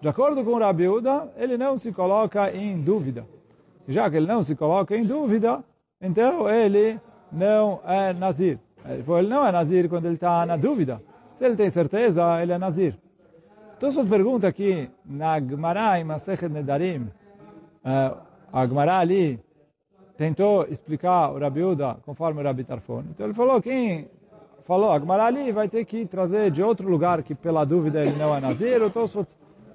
De 0.00 0.08
acordo 0.08 0.44
com 0.44 0.52
o 0.52 0.58
Rabi 0.58 0.88
Uda, 0.88 1.28
ele 1.36 1.56
não 1.56 1.76
se 1.76 1.92
coloca 1.92 2.52
em 2.54 2.80
dúvida. 2.80 3.26
Já 3.88 4.08
que 4.08 4.16
ele 4.16 4.26
não 4.26 4.44
se 4.44 4.54
coloca 4.54 4.96
em 4.96 5.04
dúvida, 5.04 5.64
então 6.00 6.48
ele 6.48 7.00
não 7.32 7.80
é 7.84 8.12
Nazir. 8.12 8.58
Ele 8.86 9.28
não 9.28 9.44
é 9.44 9.50
Nazir 9.50 9.88
quando 9.88 10.06
ele 10.06 10.14
está 10.14 10.46
na 10.46 10.56
dúvida. 10.56 11.02
Se 11.36 11.44
ele 11.44 11.56
tem 11.56 11.68
certeza, 11.70 12.40
ele 12.40 12.52
é 12.52 12.58
Nazir. 12.58 12.96
Então, 13.76 13.90
só 13.90 14.04
pergunta 14.04 14.46
aqui, 14.46 14.88
na 15.04 15.40
Gemara 15.40 16.00
em 16.00 16.04
Masechet 16.04 16.48
Nedarim, 16.48 17.08
uh, 17.84 18.18
a 18.52 18.66
Gemara 18.66 18.98
ali 18.98 19.40
tentou 20.16 20.66
explicar 20.68 21.30
o 21.30 21.38
Rabi 21.38 21.62
Uda 21.62 21.96
conforme 22.04 22.40
o 22.40 22.44
Rabi 22.44 22.64
Tarfon. 22.64 23.04
Então 23.10 23.26
ele 23.26 23.34
falou, 23.34 23.62
quem 23.62 24.08
falou, 24.64 24.90
a 24.90 24.98
Gemara 24.98 25.24
ali 25.24 25.52
vai 25.52 25.68
ter 25.68 25.84
que 25.84 26.06
trazer 26.06 26.50
de 26.50 26.62
outro 26.62 26.88
lugar 26.88 27.22
que 27.22 27.34
pela 27.34 27.64
dúvida 27.64 28.00
ele 28.04 28.16
não 28.16 28.34
é 28.34 28.40
Nazir, 28.40 28.82
o 28.82 28.90
Tosfot 28.90 29.28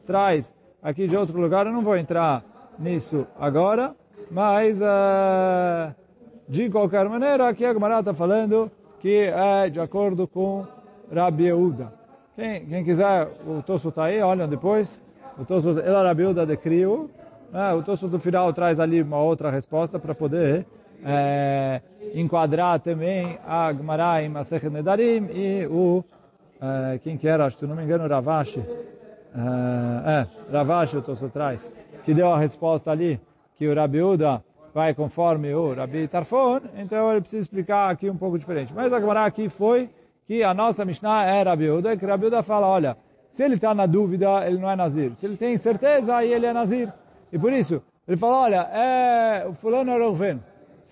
traz 0.06 0.54
aqui 0.82 1.08
de 1.08 1.16
outro 1.16 1.40
lugar, 1.40 1.66
eu 1.66 1.72
não 1.72 1.82
vou 1.82 1.96
entrar 1.98 2.44
nisso 2.78 3.26
agora, 3.40 3.96
mas 4.30 4.82
uh, 4.82 5.94
de 6.48 6.70
qualquer 6.70 7.08
maneira, 7.08 7.48
aqui 7.48 7.66
a 7.66 7.74
Gemara 7.74 8.00
está 8.00 8.14
falando 8.14 8.72
que 9.00 9.32
é 9.34 9.70
de 9.70 9.80
acordo 9.80 10.28
com 10.28 10.66
Rabi 11.14 11.52
Uda. 11.52 11.94
Quem, 12.36 12.66
quem 12.66 12.84
quiser, 12.84 13.28
o 13.46 13.62
Tosfot 13.62 13.90
está 13.90 14.06
aí, 14.06 14.22
olham 14.22 14.48
depois. 14.48 15.04
O 15.38 15.46
Tosfot, 15.46 15.80
ele 15.80 15.90
é 15.90 16.02
Rabi 16.02 16.26
Uda 16.26 16.46
de 16.46 16.58
Crio. 16.58 17.10
Ah, 17.54 17.76
o 17.76 17.84
Tosfot 17.84 18.10
do 18.10 18.20
final 18.20 18.52
traz 18.54 18.80
ali 18.80 19.02
uma 19.02 19.20
outra 19.20 19.52
resposta 19.52 20.00
para 20.00 20.16
poder 20.16 20.66
é, 21.06 21.82
enquadrar 22.14 22.80
também 22.80 23.38
a 23.46 23.72
Gemara 23.74 24.24
em 24.24 24.30
Masechet 24.30 24.70
Nedarim 24.72 25.28
e 25.32 25.68
o, 25.68 26.04
é, 26.62 26.98
quem 27.00 27.18
que 27.18 27.28
era, 27.28 27.46
acho 27.46 27.58
que 27.58 27.66
não 27.66 27.76
me 27.76 27.84
engano, 27.84 28.08
Ravashi. 28.08 28.64
É, 29.36 30.28
é 30.52 30.52
Ravashi 30.52 30.98
o 30.98 31.02
Tosfot 31.02 31.32
traz, 31.32 31.72
que 32.06 32.14
deu 32.14 32.32
a 32.32 32.38
resposta 32.38 32.92
ali, 32.92 33.20
que 33.56 33.68
o 33.68 33.76
Rabi 33.76 34.02
Uda 34.02 34.44
vai 34.74 34.94
conforme 34.94 35.54
o 35.54 35.74
Rabi 35.74 36.08
Tarfon, 36.08 36.62
então 36.76 37.12
ele 37.12 37.22
precisa 37.22 37.42
explicar 37.42 37.92
aqui 37.92 38.10
um 38.10 38.18
pouco 38.18 38.38
diferente. 38.40 38.74
Mas 38.74 38.92
a 38.92 39.00
Gemara 39.00 39.26
aqui 39.26 39.50
foi 39.50 39.90
que 40.26 40.44
a 40.44 40.54
nossa 40.54 40.84
Mishnah 40.84 41.26
é 41.26 41.44
Rabi 41.44 41.70
Uda, 41.70 41.98
que 41.98 42.06
Rabi 42.06 42.28
Uda 42.28 42.42
fala, 42.42 42.68
olha, 42.68 42.98
se 43.32 43.44
ele 43.44 43.56
está 43.56 43.74
na 43.74 43.86
dúvida, 43.86 44.46
ele 44.46 44.58
não 44.58 44.70
é 44.70 44.76
Nazir. 44.76 45.16
Se 45.16 45.26
ele 45.26 45.38
tem 45.38 45.58
certeza, 45.58 46.16
aí 46.16 46.32
ele 46.32 46.46
é 46.46 46.54
Nazir. 46.54 46.92
E 47.32 47.38
por 47.38 47.52
isso, 47.52 47.82
ele 48.08 48.18
fala, 48.18 48.42
olha, 48.42 48.70
é, 48.72 49.48
o 49.48 49.54
fulano 49.54 49.92
é 49.92 49.98
Reuven. 49.98 50.40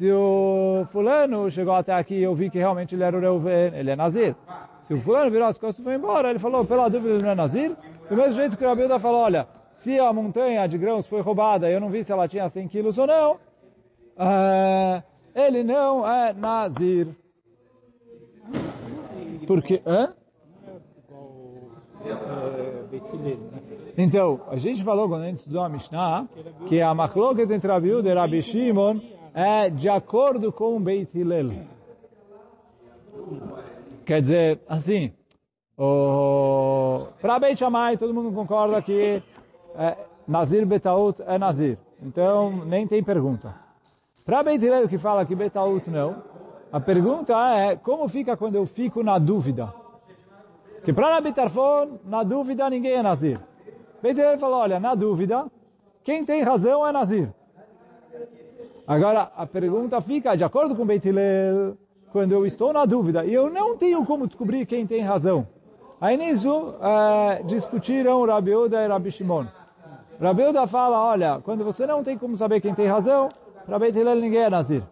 Se 0.02 0.12
o 0.12 0.84
fulano 0.90 1.48
chegou 1.52 1.76
até 1.76 1.94
aqui 1.94 2.16
e 2.16 2.24
eu 2.24 2.34
vi 2.34 2.50
que 2.50 2.58
realmente 2.58 2.96
ele 2.96 3.04
era 3.04 3.16
o 3.16 3.20
Reuven, 3.20 3.78
ele 3.78 3.92
é 3.92 3.96
Nazir. 3.96 4.36
Se 4.82 4.96
o 4.96 4.98
fulano 5.00 5.30
virou 5.30 5.48
as 5.48 5.60
costas 5.60 5.78
e 5.78 5.84
foi 5.84 5.94
embora, 5.94 6.32
ele 6.32 6.40
falou, 6.40 6.66
pela 6.66 6.90
dúvida 6.90 7.14
ele 7.14 7.24
não 7.24 7.30
é 7.30 7.36
Nazir. 7.36 7.76
Do 8.10 8.16
mesmo 8.16 8.34
jeito 8.34 8.58
que 8.58 8.66
o 8.66 8.68
Rabi 8.68 8.86
Uda 8.86 8.98
falou, 8.98 9.22
olha, 9.22 9.48
se 9.76 10.00
a 10.00 10.12
montanha 10.12 10.66
de 10.66 10.76
grãos 10.76 11.08
foi 11.08 11.22
roubada 11.22 11.70
eu 11.70 11.80
não 11.80 11.92
vi 11.92 12.04
se 12.04 12.12
ela 12.12 12.28
tinha 12.28 12.50
100 12.50 12.68
quilos 12.68 12.98
ou 12.98 13.06
não, 13.06 13.34
uh, 13.34 15.04
ele 15.36 15.64
não 15.64 16.12
é 16.12 16.34
Nazir. 16.34 17.08
Porque, 19.46 19.84
hã? 19.86 20.16
Então, 23.96 24.42
a 24.50 24.58
gente 24.58 24.84
falou 24.84 25.08
quando 25.08 25.22
a 25.22 25.28
gente 25.28 25.38
estudou 25.38 25.62
a 25.62 25.70
Mishnah 25.70 26.28
que 26.66 26.82
a 26.82 26.92
machloket 26.92 27.52
entre 27.52 27.72
Rabi 27.72 27.90
Yehuda 27.90 28.10
e 28.10 28.14
Rabi 28.16 28.42
Shimon 28.42 29.21
é 29.34 29.70
de 29.70 29.90
acordo 29.90 30.52
com 30.52 30.76
o 30.76 30.80
Beit 30.80 31.18
Hillel. 31.18 31.52
Quer 34.06 34.22
dizer, 34.22 34.60
assim, 34.68 35.12
o... 35.78 37.08
para 37.22 37.40
Beit 37.40 37.58
Shammai 37.58 37.98
todo 37.98 38.14
mundo 38.14 38.34
concorda 38.34 38.82
que 38.82 39.22
é, 39.76 39.98
Nazir 40.28 40.66
Betaut 40.66 41.22
é 41.26 41.38
Nazir. 41.38 41.78
Então, 42.02 42.66
nem 42.66 42.88
tem 42.88 43.04
pergunta. 43.04 43.56
Para 44.26 44.44
Beit 44.44 44.64
Hillel 44.64 44.88
que 44.88 44.98
fala 44.98 45.26
que 45.26 45.36
Betaut 45.36 45.90
não, 45.90 46.24
a 46.72 46.80
pergunta 46.80 47.34
é, 47.56 47.76
como 47.76 48.08
fica 48.08 48.36
quando 48.36 48.56
eu 48.56 48.66
fico 48.66 49.04
na 49.04 49.18
dúvida? 49.18 49.74
Que 50.84 50.92
para 50.92 51.14
Rabi 51.14 51.32
Tarfon, 51.32 52.00
na 52.06 52.24
dúvida 52.24 52.70
ninguém 52.70 52.94
é 52.94 53.04
Nazir. 53.04 53.40
Beit 54.02 54.20
Hillel 54.20 54.40
falou, 54.40 54.60
olha, 54.60 54.80
na 54.80 54.96
dúvida, 54.96 55.46
quem 56.04 56.26
tem 56.26 56.42
razão 56.42 56.86
é 56.86 56.92
Nazir. 56.92 57.32
Agora, 58.88 59.32
a 59.36 59.46
pergunta 59.46 60.02
fica, 60.02 60.36
de 60.36 60.44
acordo 60.44 60.76
com 60.76 60.86
Beit 60.86 61.08
Hillel, 61.08 61.78
quando 62.12 62.34
eu 62.34 62.46
estou 62.46 62.74
na 62.74 62.86
dúvida 62.86 63.26
e 63.26 63.34
eu 63.34 63.50
não 63.50 63.78
tenho 63.78 64.06
como 64.06 64.28
descobrir 64.28 64.66
quem 64.66 64.86
tem 64.86 65.02
razão. 65.02 65.48
Aí 66.00 66.18
nisso, 66.18 66.74
é, 66.82 67.44
discutiram 67.44 68.26
Rabi 68.26 68.56
Uda 68.56 68.84
e 68.84 68.88
Rabi 68.88 69.12
Shimon. 69.12 69.46
Rabi 70.20 70.44
Uda 70.44 70.68
fala, 70.68 71.00
olha, 71.00 71.40
quando 71.44 71.64
você 71.64 71.86
não 71.86 72.04
tem 72.04 72.18
como 72.18 72.36
saber 72.36 72.60
quem 72.60 72.74
tem 72.74 72.88
razão, 72.88 73.30
para 73.66 73.80
Beit 73.80 73.98
Hillel 73.98 74.16
ninguém 74.16 74.42
é 74.42 74.50
Nazir. 74.50 74.84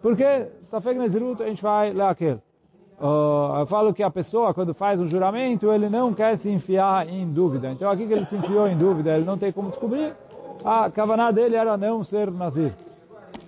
Porque, 0.00 0.48
Safek 0.62 0.98
Nezirut, 0.98 1.42
a 1.42 1.46
gente 1.46 1.62
vai 1.62 1.92
ler 1.92 2.04
aquele. 2.04 2.40
Uh, 3.00 3.58
eu 3.58 3.66
falo 3.66 3.92
que 3.92 4.02
a 4.02 4.10
pessoa, 4.10 4.54
quando 4.54 4.72
faz 4.72 5.00
um 5.00 5.06
juramento, 5.06 5.70
ele 5.72 5.88
não 5.88 6.14
quer 6.14 6.36
se 6.36 6.50
enfiar 6.50 7.08
em 7.08 7.28
dúvida. 7.30 7.70
Então, 7.72 7.90
aqui 7.90 8.06
que 8.06 8.12
ele 8.12 8.24
se 8.24 8.36
enfiou 8.36 8.66
em 8.68 8.76
dúvida, 8.76 9.16
ele 9.16 9.24
não 9.24 9.36
tem 9.36 9.52
como 9.52 9.68
descobrir. 9.68 10.14
A 10.64 10.90
kavaná 10.90 11.30
dele 11.30 11.56
era 11.56 11.76
não 11.76 12.02
ser 12.02 12.30
Nazir. 12.30 12.72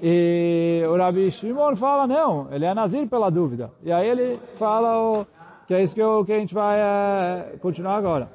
E 0.03 0.83
o 0.89 0.97
Rabi 0.97 1.31
Shimon 1.31 1.75
fala, 1.77 2.07
não, 2.07 2.49
ele 2.53 2.65
é 2.65 2.75
Nazir 2.75 3.09
pela 3.09 3.31
dúvida. 3.31 3.71
E 3.83 3.91
aí 3.91 4.09
ele 4.09 4.39
fala 4.57 4.97
o, 4.99 5.27
que 5.67 5.75
é 5.75 5.83
isso 5.83 5.95
que, 5.95 6.01
eu, 6.01 6.25
que 6.25 6.33
a 6.33 6.39
gente 6.39 6.55
vai 6.55 6.79
é, 6.79 7.57
continuar 7.61 7.97
agora. 7.97 8.29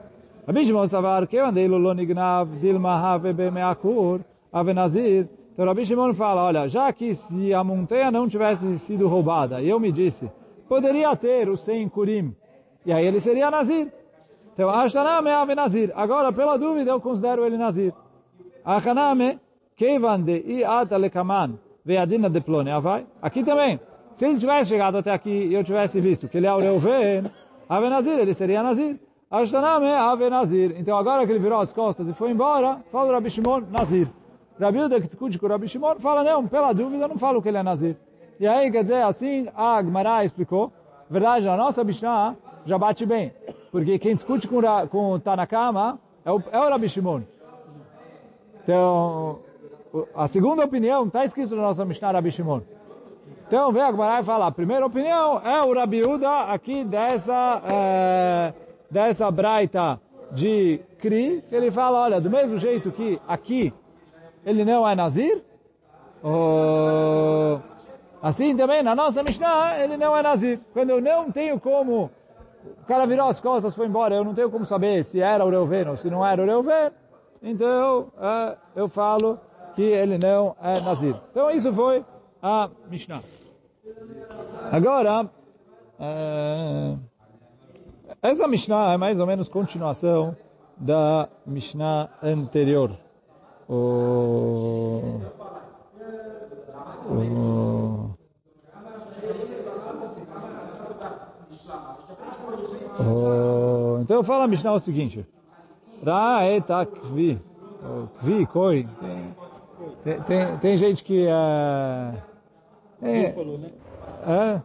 Rabi 0.46 0.66
Shimon 0.66 0.88
Savar, 0.88 1.26
que 1.26 1.38
andei 1.38 1.68
lo 1.68 1.94
nignav 1.94 2.48
dilma 2.60 2.96
have 2.96 3.32
be 3.32 3.50
meakur, 3.50 4.20
ave 4.52 4.74
Nazir, 4.74 5.28
então 5.54 5.66
Rabi 5.66 5.86
Shimon 5.86 6.14
fala, 6.14 6.44
olha, 6.44 6.68
já 6.68 6.92
que 6.92 7.16
se 7.16 7.54
a 7.54 7.64
montanha 7.64 8.12
não 8.12 8.28
tivesse 8.28 8.80
sido 8.80 9.08
roubada, 9.08 9.62
e 9.62 9.70
eu 9.70 9.80
me 9.80 9.92
disse, 9.92 10.30
poderia 10.68 11.16
ter 11.16 11.48
o 11.48 11.56
100 11.56 11.90
kurim, 11.90 12.36
e 12.86 12.92
aí 12.92 13.06
ele 13.06 13.22
seria 13.22 13.50
Nazir. 13.50 13.92
Então, 14.54 14.70
Ashtaname 14.70 15.30
ave 15.30 15.56
Nazir. 15.56 15.92
Agora, 15.96 16.32
pela 16.32 16.58
dúvida, 16.58 16.92
eu 16.92 17.00
considero 17.00 17.46
ele 17.46 17.58
Nazir. 17.58 17.94
Achaname, 18.66 19.40
Kevan 19.76 20.22
de 20.22 20.44
i 20.46 20.64
ata 20.64 20.98
lekaman, 20.98 21.60
veadina 21.86 22.30
de 22.30 22.42
plone, 22.42 22.72
avai. 22.72 23.06
Aqui 23.22 23.44
também, 23.44 23.80
se 24.16 24.26
ele 24.26 24.40
tivesse 24.40 24.70
chegado 24.70 24.98
até 24.98 25.12
aqui 25.12 25.30
e 25.30 25.54
eu 25.54 25.64
tivesse 25.64 26.00
visto 26.00 26.28
que 26.28 26.38
ele 26.38 26.48
é 26.48 26.54
o 26.54 26.60
Reuven, 26.60 27.26
ave 27.68 27.90
Nazir, 27.90 28.20
ele 28.20 28.34
seria 28.34 28.64
Nazir. 28.64 29.00
Ashtaname 29.30 29.92
ave 29.92 30.30
Nazir. 30.30 30.76
Então, 30.78 30.96
agora 30.96 31.26
que 31.26 31.32
ele 31.32 31.40
virou 31.40 31.60
as 31.60 31.74
costas 31.74 32.08
e 32.08 32.14
foi 32.14 32.30
embora, 32.32 32.80
fala 32.92 33.10
o 33.10 33.14
Rabi 33.14 33.30
Shimon, 33.30 33.64
Nazir. 33.72 34.08
Rabi 34.60 34.80
Uda 34.80 35.02
que 35.02 35.08
discute 35.08 35.40
com 35.40 35.48
o 35.48 35.50
Rabi 35.50 35.68
Shimon 35.68 35.96
fala, 35.96 36.24
não, 36.24 36.48
pela 36.48 36.72
dúvida, 36.72 37.08
não 37.08 37.18
falo 37.18 37.42
que 37.42 37.50
ele 37.50 37.58
é 37.58 37.64
Nazir. 37.64 37.98
E 38.40 38.48
aí, 38.48 38.72
quer 38.72 38.84
dizer, 38.84 39.04
assim, 39.04 39.48
a 39.56 39.82
Gemara 39.82 40.24
explicou, 40.24 40.72
verdade, 41.10 41.48
a 41.50 41.58
nossa 41.58 41.84
Mishnah 41.84 42.36
já 42.66 42.78
bate 42.78 43.06
bem, 43.06 43.34
porque 43.72 43.98
quem 43.98 44.16
discute 44.16 44.48
com, 44.48 44.62
com 44.90 45.20
Tanakama 45.20 46.00
é 46.24 46.32
o, 46.32 46.42
é 46.52 46.60
o 46.60 46.70
Rabi 46.70 46.88
Shimon. 46.88 47.24
Então, 48.64 49.40
a 50.16 50.28
segunda 50.28 50.64
opinião 50.64 51.06
está 51.06 51.26
escrito 51.26 51.56
na 51.56 51.64
nossa 51.64 51.84
Mishnah 51.84 52.12
Rabi 52.12 52.32
Shimon. 52.32 52.62
Então, 53.46 53.72
vem 53.72 53.84
a 53.84 53.92
Gemara 53.92 54.22
e 54.22 54.24
fala, 54.24 54.48
a 54.48 54.52
primeira 54.52 54.86
opinião 54.86 55.40
é 55.46 55.62
o 55.62 55.74
Rabi 55.74 56.04
Uda 56.04 56.46
aqui 56.46 56.84
dessa, 56.84 57.62
é, 57.72 58.54
dessa 58.90 59.30
braita 59.30 60.00
de 60.32 60.80
Kri, 60.98 61.44
que 61.48 61.56
ele 61.56 61.70
fala, 61.70 62.00
olha, 62.00 62.22
do 62.22 62.30
mesmo 62.30 62.58
jeito 62.58 62.92
que 62.92 63.22
aqui 63.28 63.74
ele 64.46 64.64
não 64.66 64.88
é 64.88 64.96
Nazir? 64.96 65.44
Oh, 66.24 67.60
assim 68.22 68.56
também, 68.56 68.82
na 68.82 68.96
nossa 68.96 69.22
Mishnah, 69.22 69.78
ele 69.84 69.98
não 69.98 70.18
é 70.18 70.24
Nazir. 70.24 70.60
Quando 70.72 70.92
eu 70.92 71.02
não 71.02 71.30
tenho 71.30 71.60
como, 71.60 72.10
o 72.82 72.86
cara 72.88 73.06
virou 73.06 73.28
as 73.28 73.42
costas, 73.42 73.76
foi 73.76 73.88
embora, 73.88 74.16
eu 74.16 74.24
não 74.24 74.34
tenho 74.34 74.50
como 74.50 74.66
saber 74.66 75.04
se 75.04 75.20
era 75.20 75.46
o 75.46 75.50
Reuven 75.50 75.90
ou 75.90 75.98
se 75.98 76.10
não 76.10 76.26
era 76.26 76.42
o 76.42 76.46
Reuven, 76.46 76.92
então 77.44 78.12
uh, 78.18 78.58
eu 78.76 78.88
falo 78.88 79.40
que 79.76 79.84
ele 79.84 80.18
não 80.18 80.56
é 80.62 80.80
Nazir. 80.80 81.16
Então 81.32 81.52
isso 81.52 81.72
foi 81.74 82.06
a 82.42 82.70
Mishnah. 82.90 83.22
Agora, 84.72 85.24
uh, 86.00 87.00
essa 88.22 88.48
Mishnah 88.48 88.94
é 88.94 88.98
mais 88.98 89.20
ou 89.20 89.28
menos 89.28 89.50
continuação 89.50 90.36
da 90.78 91.30
Mishnah 91.46 92.10
anterior 92.22 92.98
o, 93.68 95.22
o, 97.08 98.16
o, 103.00 104.00
então 104.02 104.18
eu 104.18 104.24
falo 104.24 104.44
a 104.44 104.48
Mishnah 104.48 104.74
o 104.74 104.80
seguinte, 104.80 105.26
Ra 106.06 106.44
eta 106.46 106.86
kvi, 106.86 107.40
kvi, 108.20 108.46
koi, 108.46 108.88
tem, 110.04 110.22
tem, 110.22 110.58
tem 110.58 110.78
gente 110.78 111.04
que 111.04 111.26
é, 111.26 112.14
é, 113.02 113.20
é 114.26 114.62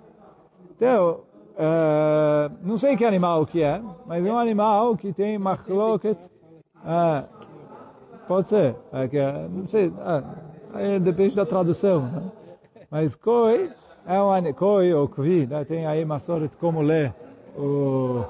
então, 0.76 1.21
é, 1.57 2.50
não 2.62 2.76
sei 2.76 2.97
que 2.97 3.04
animal 3.04 3.47
que 3.47 3.62
é, 3.62 3.80
mas 4.07 4.26
é 4.26 4.33
um 4.33 4.38
animal 4.38 4.97
que 4.97 5.12
tem 5.12 5.38
machloket, 5.38 6.18
é, 6.85 7.25
Pode 8.28 8.50
ser. 8.50 8.76
É 8.92 9.09
que, 9.09 9.18
não 9.50 9.66
sei, 9.66 9.90
é, 10.75 10.99
depende 10.99 11.35
da 11.35 11.47
tradução. 11.47 12.02
Né? 12.02 12.23
Mas 12.90 13.16
koi 13.16 13.71
é 14.07 14.21
um 14.21 14.52
koi 14.52 14.92
ou 14.92 15.09
kvi, 15.09 15.47
né? 15.47 15.64
tem 15.64 15.87
aí 15.87 16.04
masoret 16.04 16.54
como 16.61 16.83
ler 16.83 17.14
o, 17.57 18.25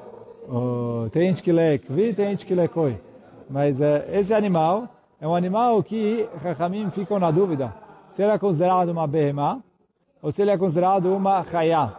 tem 1.10 1.28
gente 1.28 1.42
que 1.42 1.52
lê 1.52 1.78
kvi, 1.78 2.14
tem 2.14 2.30
gente 2.30 2.46
que 2.46 2.54
lê. 2.54 2.68
Mas 3.50 3.80
é, 3.80 4.08
esse 4.12 4.32
animal 4.32 4.88
é 5.20 5.26
um 5.26 5.34
animal 5.34 5.82
que 5.82 6.28
Chachamim 6.42 6.90
ficam 6.90 7.18
na 7.18 7.30
dúvida 7.30 7.74
se 8.12 8.22
ele 8.22 8.32
é 8.32 8.38
considerado 8.38 8.88
uma 8.88 9.06
behemá 9.06 9.60
ou 10.22 10.32
se 10.32 10.42
ele 10.42 10.50
é 10.50 10.58
considerado 10.58 11.14
uma 11.14 11.44
chayá. 11.44 11.94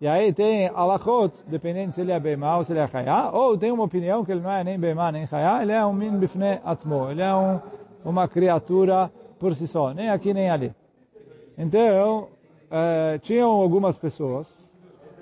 E 0.00 0.06
aí 0.08 0.32
tem 0.32 0.68
alachot, 0.68 1.32
dependendo 1.46 1.92
se 1.92 2.00
ele 2.00 2.12
é 2.12 2.18
behemá 2.18 2.56
ou 2.56 2.64
se 2.64 2.72
ele 2.72 2.80
é 2.80 2.86
chayá, 2.86 3.30
ou 3.30 3.58
tem 3.58 3.70
uma 3.70 3.84
opinião 3.84 4.24
que 4.24 4.32
ele 4.32 4.40
não 4.40 4.50
é 4.50 4.64
nem 4.64 4.78
behemá 4.78 5.12
nem 5.12 5.26
chayá, 5.26 5.62
ele 5.62 5.72
é 5.72 5.84
um 5.84 5.92
min 5.92 6.16
bifne 6.18 6.58
atzmo, 6.64 7.10
ele 7.10 7.20
é 7.20 7.34
um, 7.34 7.60
uma 8.04 8.26
criatura 8.26 9.10
por 9.38 9.54
si 9.54 9.66
só, 9.66 9.92
nem 9.92 10.08
aqui 10.08 10.32
nem 10.32 10.48
ali. 10.48 10.72
Então, 11.58 12.28
uh, 12.70 13.18
tinham 13.20 13.50
algumas 13.50 13.98
pessoas, 13.98 14.50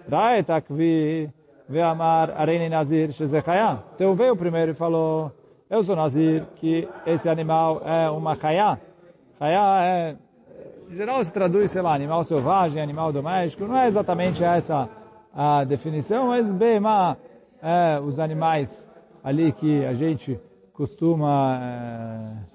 Raetak 0.09 0.73
vi 0.73 1.29
Ve'amar 1.69 2.33
Areni 2.35 2.69
Nazir 2.69 3.13
Shezechaya. 3.13 3.83
Então 3.95 4.15
veio 4.15 4.35
primeiro 4.35 4.71
e 4.73 4.75
falou, 4.75 5.31
eu 5.69 5.83
sou 5.83 5.95
Nazir, 5.95 6.47
que 6.57 6.89
esse 7.05 7.29
animal 7.29 7.83
é 7.85 8.09
uma 8.11 8.35
Chaya. 8.35 8.81
Chaya 9.39 9.85
é, 9.85 10.17
em 10.91 10.97
geral 10.97 11.23
se 11.23 11.33
traduz, 11.33 11.71
sei 11.71 11.83
lá, 11.83 11.95
animal 11.95 12.25
selvagem, 12.25 12.83
animal 12.83 13.13
doméstico. 13.13 13.67
Não 13.67 13.77
é 13.77 13.87
exatamente 13.87 14.43
essa 14.43 14.89
a 15.35 15.63
definição, 15.65 16.29
mas 16.29 16.51
Bema 16.51 17.19
é 17.63 18.01
os 18.01 18.19
animais 18.19 18.91
ali 19.23 19.53
que 19.53 19.85
a 19.85 19.93
gente 19.93 20.41
costuma... 20.73 21.61
É, 21.63 22.49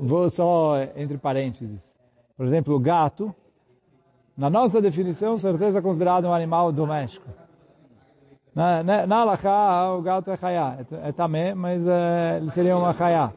vou 0.00 0.28
só 0.28 0.74
entre 0.96 1.16
parênteses. 1.16 1.94
Por 2.36 2.44
exemplo, 2.44 2.74
o 2.74 2.80
gato, 2.80 3.32
na 4.36 4.50
nossa 4.50 4.80
definição, 4.80 5.38
certeza 5.38 5.78
é 5.78 5.82
considerado 5.82 6.24
um 6.24 6.34
animal 6.34 6.72
doméstico. 6.72 7.41
Na, 8.54 8.82
na, 8.82 9.06
na 9.06 9.16
Alaká, 9.16 9.94
o 9.94 10.02
gato 10.02 10.30
é 10.30 10.36
chayá, 10.36 10.76
é, 10.78 11.08
é 11.08 11.12
tamé, 11.12 11.54
mas 11.54 11.86
é, 11.86 12.38
ele 12.38 12.50
seria 12.50 12.76
uma 12.76 12.92
chayá. 12.92 13.32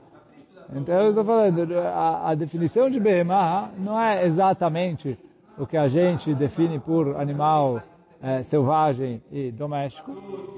Então, 0.74 0.96
eu 0.96 1.10
estou 1.10 1.24
falando, 1.24 1.78
a, 1.78 2.32
a 2.32 2.36
definição 2.36 2.90
de 2.90 3.00
Behemah 3.00 3.70
não 3.78 4.02
é 4.02 4.26
exatamente 4.26 5.18
o 5.58 5.66
que 5.66 5.78
a 5.78 5.88
gente 5.88 6.34
define 6.34 6.80
por 6.80 7.16
animal 7.16 7.82
é, 8.22 8.42
selvagem 8.44 9.22
e 9.32 9.52
doméstico, 9.52 10.12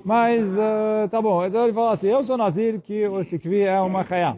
mas 0.04 0.44
uh, 0.54 1.08
tá 1.10 1.22
bom. 1.22 1.46
Então 1.46 1.64
ele 1.64 1.74
falou 1.74 1.90
assim, 1.90 2.08
eu 2.08 2.24
sou 2.24 2.38
Nazir, 2.38 2.80
que 2.82 3.08
o 3.08 3.24
Sikvi 3.24 3.62
é 3.62 3.80
uma 3.80 4.04
chayá. 4.04 4.38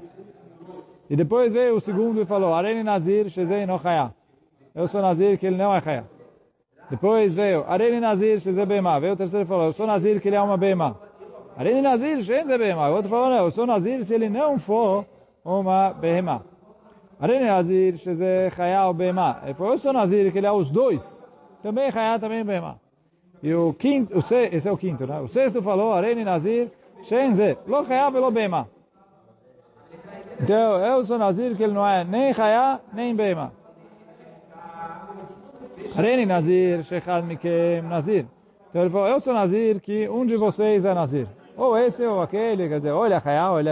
E 1.09 1.15
depois 1.15 1.53
veio 1.53 1.75
o 1.75 1.79
segundo 1.79 2.21
e 2.21 2.25
falou, 2.25 2.53
Areni 2.53 2.83
Nazir, 2.83 3.29
Shezei 3.29 3.65
no 3.65 3.79
chayá. 3.79 4.11
Eu 4.75 4.88
sou 4.88 5.01
Nazir, 5.01 5.38
que 5.38 5.45
ele 5.45 5.57
não 5.57 5.73
é 5.73 5.79
chayá. 5.79 6.03
Depois 6.89 7.36
veio, 7.36 7.65
Areni 7.67 8.00
Nazir, 8.00 8.39
Shezei 8.39 8.65
Bema. 8.65 9.00
Veio 9.00 9.13
o 9.13 9.17
terceiro 9.17 9.46
e 9.46 9.48
falou, 9.48 9.65
eu 9.65 9.74
sou 9.74 9.86
Nazir, 9.86 10.19
que 10.19 10.27
ele 10.27 10.36
é 10.36 10.41
uma 10.41 10.58
Bema. 10.58 11.00
Areni 11.55 11.81
Nazir, 11.81 12.22
Shezei 12.24 12.58
Bema. 12.58 12.89
O 12.89 12.96
outro 12.96 13.10
falou, 13.10 13.29
não, 13.29 13.46
eu 13.46 13.51
sou 13.51 13.67
Nazir 13.67 14.03
se 14.03 14.13
ele 14.13 14.29
não 14.29 14.58
for 14.58 15.05
uma 15.46 15.91
Bema. 15.91 16.46
Areni 17.19 17.46
Nazir, 17.46 17.96
ou 18.88 18.93
Bema. 18.93 19.41
Ele 19.43 19.53
falou, 19.53 19.74
eu 19.74 19.77
sou 19.77 19.93
Nazir, 19.93 20.31
que 20.31 20.38
ele 20.38 20.48
é 20.48 20.51
os 20.51 20.72
dois. 20.72 21.25
Também 21.62 21.91
chayá, 21.91 22.17
também 22.17 22.43
Bema. 22.43 22.79
E 23.43 23.53
o 23.53 23.74
quinto, 23.74 24.17
o 24.17 24.22
se, 24.22 24.50
esse 24.51 24.67
é 24.67 24.72
o 24.72 24.77
quinto, 24.77 25.05
né? 25.05 25.19
O 25.19 25.27
sexto 25.27 25.62
falou, 25.62 25.93
Areni 25.93 26.24
Nazir, 26.24 26.72
Shenzeh, 27.03 27.58
lo 27.67 27.86
chayá, 27.86 28.10
velo 28.10 28.31
Bema. 28.31 28.67
Então, 30.41 30.77
eu 30.86 31.03
sou 31.03 31.17
Nazir, 31.17 31.55
que 31.55 31.63
ele 31.63 31.74
não 31.74 31.86
é 31.86 32.03
nem 32.03 32.34
Chaya, 32.34 32.79
nem 32.93 33.13
Bema. 33.13 33.58
Areni 35.98 36.25
Nazir, 36.25 36.83
Shechad 36.83 37.25
Mikem 37.25 37.81
Nazir. 37.81 38.25
Então 38.69 38.81
ele 38.81 38.89
falou, 38.89 39.07
eu 39.07 39.19
sou 39.19 39.33
Nazir, 39.33 39.79
que 39.79 40.07
um 40.09 40.25
de 40.25 40.36
vocês 40.36 40.85
é 40.85 40.94
Nazir. 40.94 41.27
Ou 41.57 41.77
esse 41.77 42.05
ou 42.05 42.22
aquele, 42.22 42.70
quer 42.70 42.77
dizer, 42.77 42.92
ou 42.92 43.05
ele 43.05 43.15
é 43.15 43.20
Chaya, 43.20 43.50
ou 43.51 43.59
ele. 43.59 43.70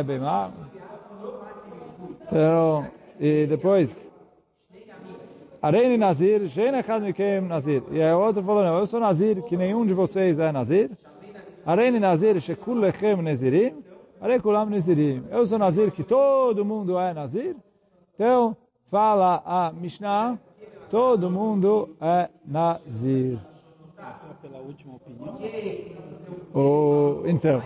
Então, 2.22 2.86
e 3.20 3.46
depois, 3.48 3.96
Areni 5.62 5.98
Nazir, 5.98 6.50
Shen 6.50 6.76
Echad 6.76 7.04
Mikem 7.04 7.42
Nazir. 7.42 7.84
E 7.92 8.02
aí 8.02 8.14
o 8.14 8.20
outro 8.20 8.44
falou, 8.44 8.64
não, 8.64 8.80
eu 8.80 8.88
sou 8.88 9.00
Nazir, 9.00 9.42
que 9.44 9.56
nenhum 9.56 9.86
de 9.86 9.94
vocês 9.94 10.40
é 10.40 10.52
Nazir. 10.52 10.92
Areni 11.66 12.00
Nazir, 12.00 12.40
Shekul 12.40 12.76
Lechem 12.76 13.22
Nazirim. 13.22 13.74
Arekulam 14.20 14.66
Nazirim. 14.66 15.24
Eu 15.30 15.46
sou 15.46 15.60
Nazir, 15.60 15.92
que 15.92 16.04
todo 16.04 16.66
mundo 16.66 16.98
é 16.98 17.14
Nazir. 17.14 17.56
Então, 18.16 18.58
fala 18.90 19.44
a 19.46 19.72
Mishnah, 19.72 20.40
todo 20.90 21.30
mundo 21.30 21.96
é 22.02 22.30
Nazir. 22.46 23.38
Só 23.96 24.34
pela 24.42 24.60
última 24.60 24.96
opinião? 24.96 25.38
Oh, 26.54 27.24
então, 27.28 27.62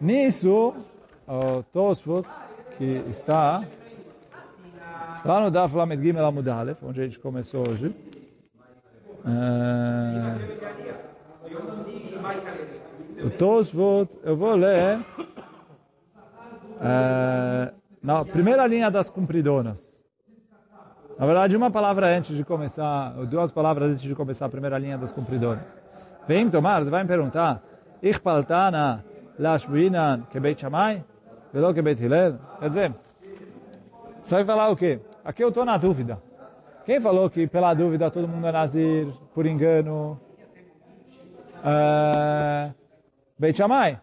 nisso, 0.00 0.74
o 1.26 1.62
Tosfot, 1.72 2.28
que 2.76 3.02
está 3.08 3.62
lá 5.24 5.40
no 5.40 5.50
Daf 5.50 5.74
Lamed 5.74 6.02
Gimel 6.02 6.24
Amud 6.26 6.48
Aleph, 6.48 6.82
onde 6.82 7.00
a 7.00 7.04
gente 7.04 7.18
começou 7.18 7.68
hoje, 7.68 7.94
uh, 9.24 10.38
o 13.26 13.30
Tosfot, 13.30 14.08
eu 14.22 14.36
vou 14.36 14.54
ler 14.54 15.04
é, 16.80 17.72
na 18.02 18.24
primeira 18.24 18.66
linha 18.66 18.90
das 18.90 19.08
cumpridonas. 19.08 19.95
Na 21.18 21.24
verdade, 21.24 21.56
uma 21.56 21.70
palavra 21.70 22.14
antes 22.14 22.36
de 22.36 22.44
começar, 22.44 23.10
duas 23.24 23.50
palavras 23.50 23.92
antes 23.92 24.02
de 24.02 24.14
começar 24.14 24.46
a 24.46 24.48
primeira 24.50 24.78
linha 24.78 24.98
das 24.98 25.10
cumpridonas. 25.10 25.66
Vem 26.28 26.50
tomar, 26.50 26.84
vai 26.84 27.02
me 27.02 27.08
perguntar, 27.08 27.62
Ich 28.02 28.20
paltana 28.20 29.02
lashbuinan 29.38 30.26
kebeit 30.30 30.60
shamai, 30.60 31.02
velo 31.52 31.72
kebeit 31.72 31.98
hillel? 31.98 32.34
Quer 32.60 32.68
dizer, 32.68 32.94
você 34.22 34.34
vai 34.34 34.44
falar 34.44 34.68
o 34.68 34.76
quê? 34.76 35.00
Aqui 35.24 35.42
eu 35.42 35.48
estou 35.48 35.64
na 35.64 35.78
dúvida. 35.78 36.18
Quem 36.84 37.00
falou 37.00 37.30
que 37.30 37.46
pela 37.46 37.72
dúvida 37.72 38.10
todo 38.10 38.28
mundo 38.28 38.46
é 38.46 38.52
nazir, 38.52 39.08
por 39.34 39.46
engano? 39.46 40.20
Uh, 41.64 42.74
Beit 43.38 43.56
Shammai. 43.56 43.98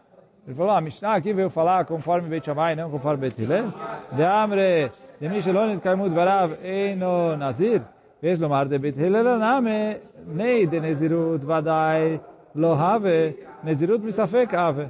Ele 0.46 0.54
falou, 0.54 0.72
a 0.72 0.80
Mishnah 0.80 1.14
aqui 1.14 1.32
veio 1.32 1.48
falar 1.48 1.84
conforme 1.84 2.28
Beit 2.28 2.44
Shammai, 2.44 2.74
não 2.74 2.90
conforme 2.90 3.20
Beit 3.20 3.40
Hillel. 3.40 3.72
De 4.12 4.22
Amre, 4.24 4.90
de 5.23 5.29
Mishelon 5.29 5.79
Kaimud 5.79 6.13
Varav, 6.13 6.51
Eino 6.63 7.35
Nazir. 7.37 7.81
ויש 8.23 8.39
לומר 8.39 8.63
דבית 8.63 8.95
הלל 8.97 9.37
נאמה, 9.37 9.91
ני 10.27 10.65
דנזירות 10.65 11.41
ודאי 11.43 12.17
לא 12.55 12.73
הווה, 12.73 13.29
נזירות 13.63 14.03
מספק 14.03 14.53
הווה. 14.53 14.85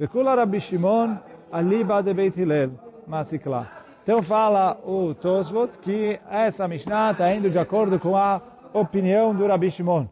וכולה 0.00 0.34
רבי 0.42 0.60
שמעון, 0.60 1.14
אליבא 1.54 2.00
דבית 2.00 2.38
הלל, 2.38 2.68
מעסיקלה. 3.06 3.62
Então 4.04 4.22
fala 4.22 4.76
o 4.84 5.14
Tosfot 5.14 5.78
que 5.80 6.20
essa 6.30 6.68
Mishnah 6.68 7.12
está 7.12 7.34
indo 7.34 7.48
de 7.48 7.58
acordo 7.58 7.98
com 7.98 8.14
a 8.14 8.38
opinião 8.74 9.34
do 9.34 9.46
Rabi 9.46 9.70
Shimon, 9.70 10.04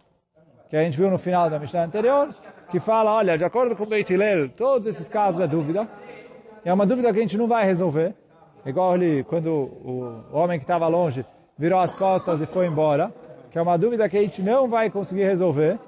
que 0.70 0.76
a 0.76 0.82
gente 0.82 0.96
viu 0.96 1.10
no 1.10 1.18
final 1.18 1.50
da 1.50 1.58
Mishnah 1.58 1.84
anterior, 1.84 2.28
que 2.70 2.80
fala, 2.80 3.12
olha, 3.12 3.36
de 3.36 3.44
acordo 3.44 3.76
com 3.76 3.82
o 3.82 3.86
Beit 3.86 4.10
Hillel, 4.10 4.48
todos 4.48 4.86
esses 4.86 5.10
casos 5.10 5.42
é 5.42 5.46
dúvida. 5.46 5.86
É 6.64 6.72
uma 6.72 6.86
dúvida 6.86 7.12
que 7.12 7.18
a 7.18 7.22
gente 7.22 7.36
não 7.36 7.46
vai 7.46 7.66
resolver. 7.66 8.14
Igual 8.65 8.93
ali, 8.93 9.23
quando 9.23 9.49
o 9.49 10.23
homem 10.31 10.59
que 10.59 10.63
estava 10.63 10.87
longe 10.87 11.25
virou 11.57 11.79
as 11.79 11.93
costas 11.95 12.41
e 12.41 12.45
foi 12.45 12.67
embora. 12.67 13.11
Que 13.51 13.57
é 13.57 13.61
uma 13.61 13.77
dúvida 13.77 14.07
que 14.09 14.17
a 14.17 14.21
gente 14.21 14.41
não 14.41 14.67
vai 14.67 14.89
conseguir 14.89 15.23
resolver. 15.23 15.79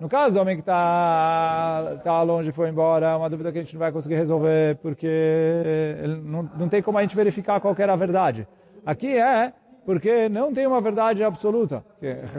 No 0.00 0.08
caso 0.08 0.34
do 0.34 0.40
homem 0.40 0.56
que 0.56 0.62
está 0.62 2.00
tá 2.02 2.22
longe 2.22 2.50
e 2.50 2.52
foi 2.52 2.68
embora, 2.68 3.06
é 3.06 3.16
uma 3.16 3.30
dúvida 3.30 3.52
que 3.52 3.58
a 3.58 3.62
gente 3.62 3.74
não 3.74 3.78
vai 3.78 3.92
conseguir 3.92 4.16
resolver 4.16 4.76
porque 4.82 5.94
não, 6.24 6.50
não 6.58 6.68
tem 6.68 6.82
como 6.82 6.98
a 6.98 7.02
gente 7.02 7.14
verificar 7.14 7.60
qual 7.60 7.74
era 7.78 7.92
a 7.92 7.96
verdade. 7.96 8.46
Aqui 8.84 9.16
é 9.16 9.52
porque 9.86 10.28
não 10.28 10.52
tem 10.52 10.66
uma 10.66 10.80
verdade 10.80 11.22
absoluta. 11.22 11.84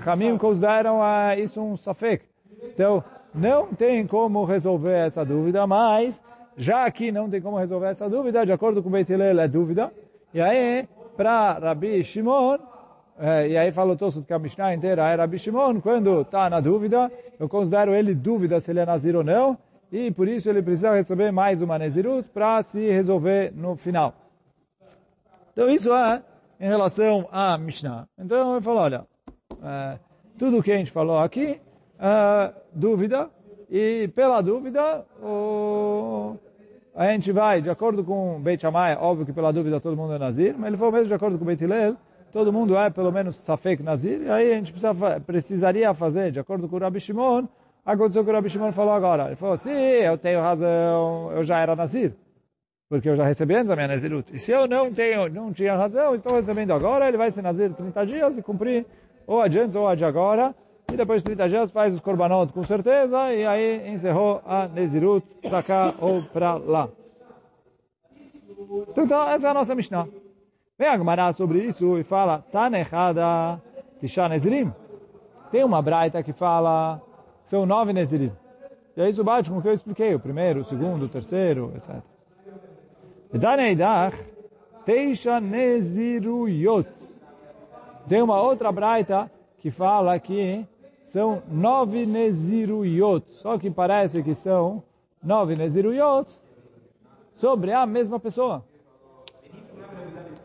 Ramim 0.01 0.37
consideram 0.37 0.99
uh, 0.99 1.39
isso 1.39 1.61
um 1.61 1.77
safek. 1.77 2.25
Então, 2.73 3.03
não 3.33 3.67
tem 3.67 4.05
como 4.05 4.43
resolver 4.45 5.05
essa 5.05 5.23
dúvida, 5.23 5.65
mas 5.65 6.21
já 6.57 6.89
que 6.91 7.11
não 7.11 7.29
tem 7.29 7.41
como 7.41 7.57
resolver 7.57 7.87
essa 7.87 8.09
dúvida, 8.09 8.45
de 8.45 8.51
acordo 8.51 8.81
com 8.81 8.89
o 8.89 8.91
Beit 8.91 9.11
Hillel, 9.11 9.39
é 9.39 9.47
dúvida. 9.47 9.91
E 10.33 10.41
aí, 10.41 10.87
para 11.15 11.53
Rabi 11.53 12.03
Shimon, 12.03 12.57
é, 13.17 13.47
e 13.49 13.57
aí 13.57 13.71
falou 13.71 13.95
todo 13.95 14.25
que 14.25 14.33
a 14.33 14.39
Mishnah 14.39 14.73
inteira 14.73 15.09
é 15.09 15.15
Rabi 15.15 15.37
Shimon, 15.37 15.79
quando 15.79 16.21
está 16.21 16.49
na 16.49 16.59
dúvida, 16.59 17.11
eu 17.39 17.47
considero 17.47 17.93
ele 17.93 18.13
dúvida 18.13 18.59
se 18.59 18.71
ele 18.71 18.79
é 18.79 18.85
Nazir 18.85 19.15
ou 19.15 19.23
não, 19.23 19.57
e 19.91 20.11
por 20.11 20.27
isso 20.27 20.49
ele 20.49 20.61
precisa 20.61 20.93
receber 20.93 21.31
mais 21.31 21.61
uma 21.61 21.77
Nezirut 21.77 22.27
para 22.29 22.61
se 22.63 22.89
resolver 22.89 23.53
no 23.55 23.75
final. 23.75 24.13
Então 25.53 25.69
isso 25.69 25.93
é 25.93 26.21
em 26.59 26.67
relação 26.67 27.27
à 27.31 27.57
Mishnah. 27.57 28.07
Então 28.17 28.53
ele 28.53 28.61
falou, 28.61 28.81
olha, 28.81 29.05
é, 29.63 29.97
tudo 30.37 30.61
que 30.61 30.71
a 30.71 30.77
gente 30.77 30.91
falou 30.91 31.17
aqui 31.19 31.61
uh, 31.95 32.53
dúvida, 32.73 33.29
e 33.69 34.07
pela 34.09 34.41
dúvida, 34.41 35.05
o, 35.21 36.35
a 36.95 37.11
gente 37.11 37.31
vai, 37.31 37.61
de 37.61 37.69
acordo 37.69 38.03
com 38.03 38.39
Beit 38.41 38.61
Shammai, 38.61 38.95
óbvio 38.95 39.25
que 39.25 39.33
pela 39.33 39.51
dúvida 39.51 39.79
todo 39.79 39.97
mundo 39.97 40.13
é 40.13 40.19
Nazir, 40.19 40.55
mas 40.57 40.67
ele 40.67 40.77
falou 40.77 40.93
mesmo 40.93 41.07
de 41.07 41.13
acordo 41.13 41.37
com 41.37 41.45
Beit 41.45 41.63
Hillel, 41.63 41.95
todo 42.31 42.51
mundo 42.53 42.77
é 42.77 42.89
pelo 42.89 43.11
menos 43.11 43.35
Safek 43.37 43.81
Nazir, 43.81 44.21
e 44.21 44.29
aí 44.29 44.51
a 44.51 44.55
gente 44.55 44.71
precisa, 44.71 45.19
precisaria 45.19 45.93
fazer, 45.93 46.31
de 46.31 46.39
acordo 46.39 46.67
com 46.67 46.75
o 46.75 46.79
Rabi 46.79 46.99
Shimon, 46.99 47.47
aconteceu 47.85 48.21
o 48.21 48.25
que 48.25 48.31
o 48.31 48.33
Rabi 48.33 48.49
Shimon 48.49 48.71
falou 48.71 48.93
agora. 48.93 49.27
Ele 49.27 49.35
falou, 49.35 49.57
sim, 49.57 49.69
eu 49.69 50.17
tenho 50.17 50.41
razão, 50.41 51.31
eu 51.31 51.43
já 51.43 51.59
era 51.59 51.75
Nazir, 51.75 52.13
porque 52.89 53.09
eu 53.09 53.15
já 53.15 53.25
recebi 53.25 53.55
antes 53.55 53.69
a 53.69 53.75
minha 53.75 53.87
Nazirut. 53.87 54.33
E 54.33 54.39
se 54.39 54.51
eu 54.51 54.67
não 54.67 54.91
tenho, 54.91 55.29
não 55.29 55.51
tinha 55.51 55.75
razão, 55.75 56.13
estou 56.13 56.35
recebendo 56.35 56.71
agora, 56.71 57.07
ele 57.07 57.17
vai 57.17 57.31
ser 57.31 57.41
Nazir 57.41 57.73
30 57.73 58.05
dias 58.05 58.37
e 58.37 58.41
cumprir 58.41 58.85
ou 59.27 59.41
a 59.41 59.47
de 59.47 59.59
antes 59.59 59.75
ou 59.75 59.95
de 59.95 60.05
agora, 60.05 60.53
e 60.91 60.97
depois 60.97 61.21
de 61.21 61.25
30 61.25 61.49
dias 61.49 61.71
faz 61.71 61.93
os 61.93 61.99
korbanot 61.99 62.53
com 62.53 62.63
certeza, 62.63 63.33
e 63.33 63.45
aí 63.45 63.89
encerrou 63.89 64.41
a 64.45 64.67
Nezirut 64.67 65.25
para 65.41 65.63
cá 65.63 65.93
ou 65.99 66.23
para 66.23 66.55
lá. 66.55 66.89
Então, 68.97 69.29
essa 69.29 69.47
é 69.47 69.49
a 69.51 69.53
nossa 69.53 69.75
Mishnah. 69.75 70.07
Vem 70.77 70.87
a 70.87 70.97
Gemara 70.97 71.33
sobre 71.33 71.59
isso 71.63 71.97
e 71.97 72.03
fala, 72.03 72.43
Tanechada 72.51 73.61
Tisha 73.99 74.27
Nezirim. 74.27 74.73
Tem 75.51 75.63
uma 75.63 75.81
braita 75.81 76.21
que 76.21 76.33
fala, 76.33 77.01
são 77.43 77.65
nove 77.65 77.93
Nezirim. 77.93 78.31
E 78.95 79.01
aí 79.01 79.09
isso 79.09 79.23
bate 79.23 79.49
com 79.49 79.57
o 79.57 79.61
que 79.61 79.67
eu 79.67 79.73
expliquei, 79.73 80.15
o 80.15 80.19
primeiro, 80.19 80.61
o 80.61 80.65
segundo, 80.65 81.05
o 81.05 81.09
terceiro, 81.09 81.73
etc. 81.75 82.01
Daneidach, 83.33 84.17
Teisha 84.85 85.39
Neziruyot. 85.39 86.89
Tem 88.07 88.21
uma 88.21 88.41
outra 88.41 88.71
braita 88.71 89.29
que 89.59 89.71
fala 89.71 90.17
que 90.19 90.65
são 91.15 91.41
nove 91.49 92.05
Neziruyot. 92.05 93.25
Só 93.35 93.57
que 93.57 93.71
parece 93.71 94.21
que 94.21 94.35
são 94.35 94.83
nove 95.23 95.55
Neziruyot 95.55 96.27
sobre 97.35 97.71
a 97.71 97.85
mesma 97.85 98.19
pessoa. 98.19 98.65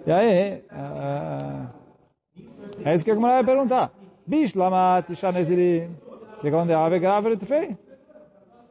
E 0.07 0.13
aí, 0.13 0.63
uh, 0.71 1.67
é 2.85 2.95
isso 2.95 3.05
que 3.05 3.11
a 3.11 3.15
Gemara 3.15 3.43
vai 3.43 3.45
perguntar. 3.45 3.91
Bishlamat 4.25 5.11
isha 5.11 5.33
nezirim. 5.33 5.91
Que 6.41 6.53
quando 6.53 6.71
ave 6.71 7.01
grave 7.01 7.37
fei. 7.39 7.77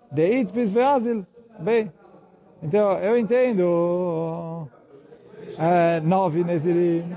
Deit 0.10 0.54
pis 0.54 0.72
veazil. 0.72 1.26
Bem. 1.60 1.92
Então, 2.64 2.94
eu 3.00 3.18
entendo 3.18 4.70
uh, 5.58 6.02
nove 6.02 6.46
nezirim. 6.46 7.14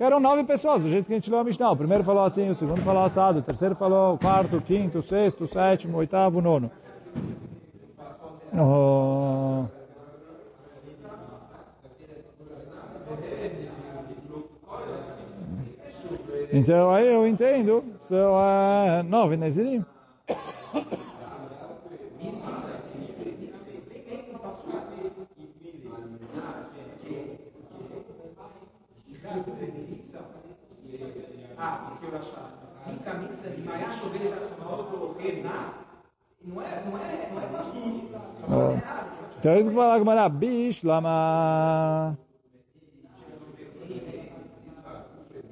Eram 0.00 0.18
nove 0.18 0.44
pessoas, 0.44 0.80
do 0.82 0.88
jeito 0.88 1.04
que 1.04 1.12
a 1.12 1.16
gente 1.16 1.28
leu 1.30 1.40
a 1.40 1.44
Mishnah. 1.44 1.72
O 1.72 1.76
primeiro 1.76 2.02
falou 2.02 2.24
assim, 2.24 2.48
o 2.48 2.54
segundo 2.54 2.80
falou 2.80 3.04
assado, 3.04 3.40
o 3.40 3.42
terceiro 3.42 3.74
falou 3.74 4.16
quarto, 4.16 4.58
quinto, 4.62 5.02
sexto, 5.02 5.46
sétimo, 5.46 5.98
oitavo, 5.98 6.40
nono. 6.40 6.70
Oh. 8.54 9.66
Então 16.50 16.90
aí 16.90 17.06
eu 17.06 17.26
entendo, 17.26 17.84
são 18.00 18.32
uh, 18.32 19.02
nove 19.04 19.36
Nezirim. 19.36 19.84
Ah, 31.62 31.90
porque 31.90 32.06
eu 32.06 32.18
achava. 32.18 32.60
Mica 33.29 33.29
mixa 33.29 33.49
de 33.51 33.61
Maiá 33.61 33.91
chover 33.91 34.33
outro 34.67 35.15
não 36.43 36.61
é, 36.61 36.83
não 36.85 36.97
é, 36.97 37.29
não 37.31 37.41
é 37.41 37.47
vazio. 37.47 38.09
Então 39.37 39.59
isso 39.59 39.69
que 39.69 39.75
fala 39.75 39.99
Gemara, 39.99 40.27
bicho, 40.29 40.87
lama. 40.87 42.15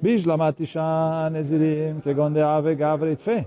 בשלמת 0.02 0.54
תשעה 0.56 1.28
נזירים 1.32 2.00
כגון 2.00 2.34
דעה 2.34 2.60
וגברא 2.64 3.08
יתפה. 3.08 3.38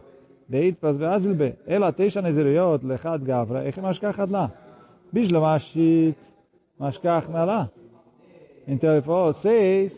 דאיתפס 0.50 0.96
ואזיל 1.00 1.34
בה. 1.34 1.46
אלא 1.68 1.88
תשע 1.96 2.22
נזיריות 2.22 2.84
לחד 2.84 3.20
גברא, 3.24 3.62
איך 3.62 3.78
היא 3.78 3.86
משכח 3.86 4.16
חדלה? 4.16 4.46
בשלמה 5.14 5.60
שיט 5.60 6.16
משכח 6.80 7.28
נעלה. 7.30 7.66
Então 8.68 8.92
ele 8.92 9.02
falou, 9.02 9.32
seis, 9.32 9.94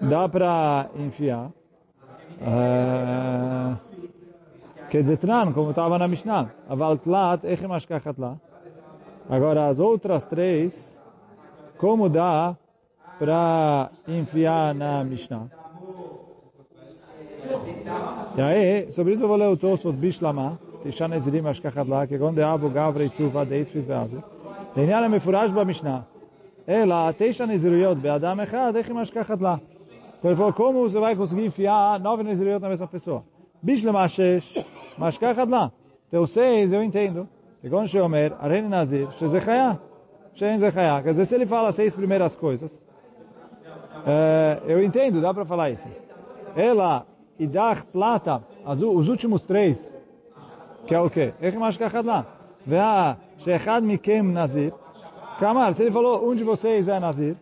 dá 0.00 0.28
para 0.28 0.90
enfiar. 0.96 1.50
Uh, 2.40 3.76
que 4.90 5.02
detran, 5.02 5.52
como 5.52 5.70
estava 5.70 5.98
na 5.98 6.06
Mishnah. 6.06 6.50
avaltlat 6.68 7.40
tlat, 7.40 8.18
lá. 8.18 8.36
Agora, 9.28 9.68
as 9.68 9.80
outras 9.80 10.24
três, 10.24 10.96
como 11.78 12.08
dá 12.08 12.56
para 13.18 13.90
enfiar 14.06 14.74
na 14.74 15.02
Mishnah? 15.02 15.48
E 18.36 18.40
aí, 18.40 18.90
sobre 18.90 19.14
isso 19.14 19.24
eu 19.24 19.28
vou 19.28 19.36
ler 19.36 19.48
o 19.48 19.56
Tosfot 19.56 19.92
Bishlama, 19.92 20.58
Tishan 20.82 21.14
Ezrim 21.14 21.46
Ashkachat 21.46 21.88
lá, 21.88 22.06
que 22.06 22.14
é 22.14 22.16
é 22.16 22.20
quando 22.20 22.38
é 22.38 22.44
Abu 22.44 22.68
Gavra 22.68 23.04
e 23.04 23.08
Tuva, 23.08 23.44
Deit 23.44 23.70
Fizbeaze. 23.70 24.22
Lenyan 24.76 25.04
é 25.04 25.08
mefuraj 25.08 25.52
ba 25.52 25.64
Mishnah. 25.64 26.04
Ela, 26.66 27.12
Teisha 27.12 27.46
Neziruyot, 27.46 28.00
Beadam 28.00 28.42
Echad, 28.42 28.76
Echimash 28.76 29.10
Kachatla. 29.10 29.60
Então 30.18 30.30
ele 30.30 30.36
falou, 30.36 30.52
como 30.52 30.82
você 30.82 30.98
vai 30.98 31.14
conseguir 31.14 31.44
enfiar 31.44 32.00
nove 32.00 32.22
Neziruyot 32.22 32.60
na 32.60 32.68
mesma 32.68 32.88
pessoa? 32.88 33.24
Bishle 33.62 33.92
Mashesh, 33.92 34.64
Mashkachatla. 34.98 35.72
Então 36.08 36.26
seis, 36.26 36.72
eu 36.72 36.82
entendo. 36.82 37.28
E 37.62 37.70
quando 37.70 37.88
Sheomer, 37.88 38.34
Areni 38.40 38.68
Nazir, 38.68 39.10
Shezechaya, 39.12 39.80
Shein 40.34 40.58
Zechaya. 40.58 41.02
Quer 41.02 41.10
dizer, 41.10 41.26
se 41.26 41.34
ele 41.34 41.46
fala 41.46 41.72
seis 41.72 41.94
primeiras 41.94 42.34
coisas, 42.34 42.84
eu 44.66 44.82
entendo, 44.82 45.20
dá 45.20 45.32
para 45.32 45.44
falar 45.44 45.70
isso. 45.70 45.86
Ela, 46.54 47.06
Idach, 47.38 47.84
Plata, 47.86 48.40
azul, 48.64 48.96
os 48.96 49.08
últimos 49.08 49.42
três, 49.42 49.94
que 50.86 50.94
é 50.94 51.00
o 51.00 51.10
quê? 51.10 51.32
Echimash 51.40 51.78
lá. 52.04 52.26
Vea, 52.64 53.16
Shechad 53.38 53.84
Mikem 53.84 54.22
Nazir, 54.22 54.72
Kamar, 55.38 55.72
se 55.74 55.82
ele 55.82 55.90
falou, 55.90 56.28
um 56.28 56.34
de 56.34 56.42
vocês 56.42 56.88
é 56.88 56.98
Nazir. 56.98 57.36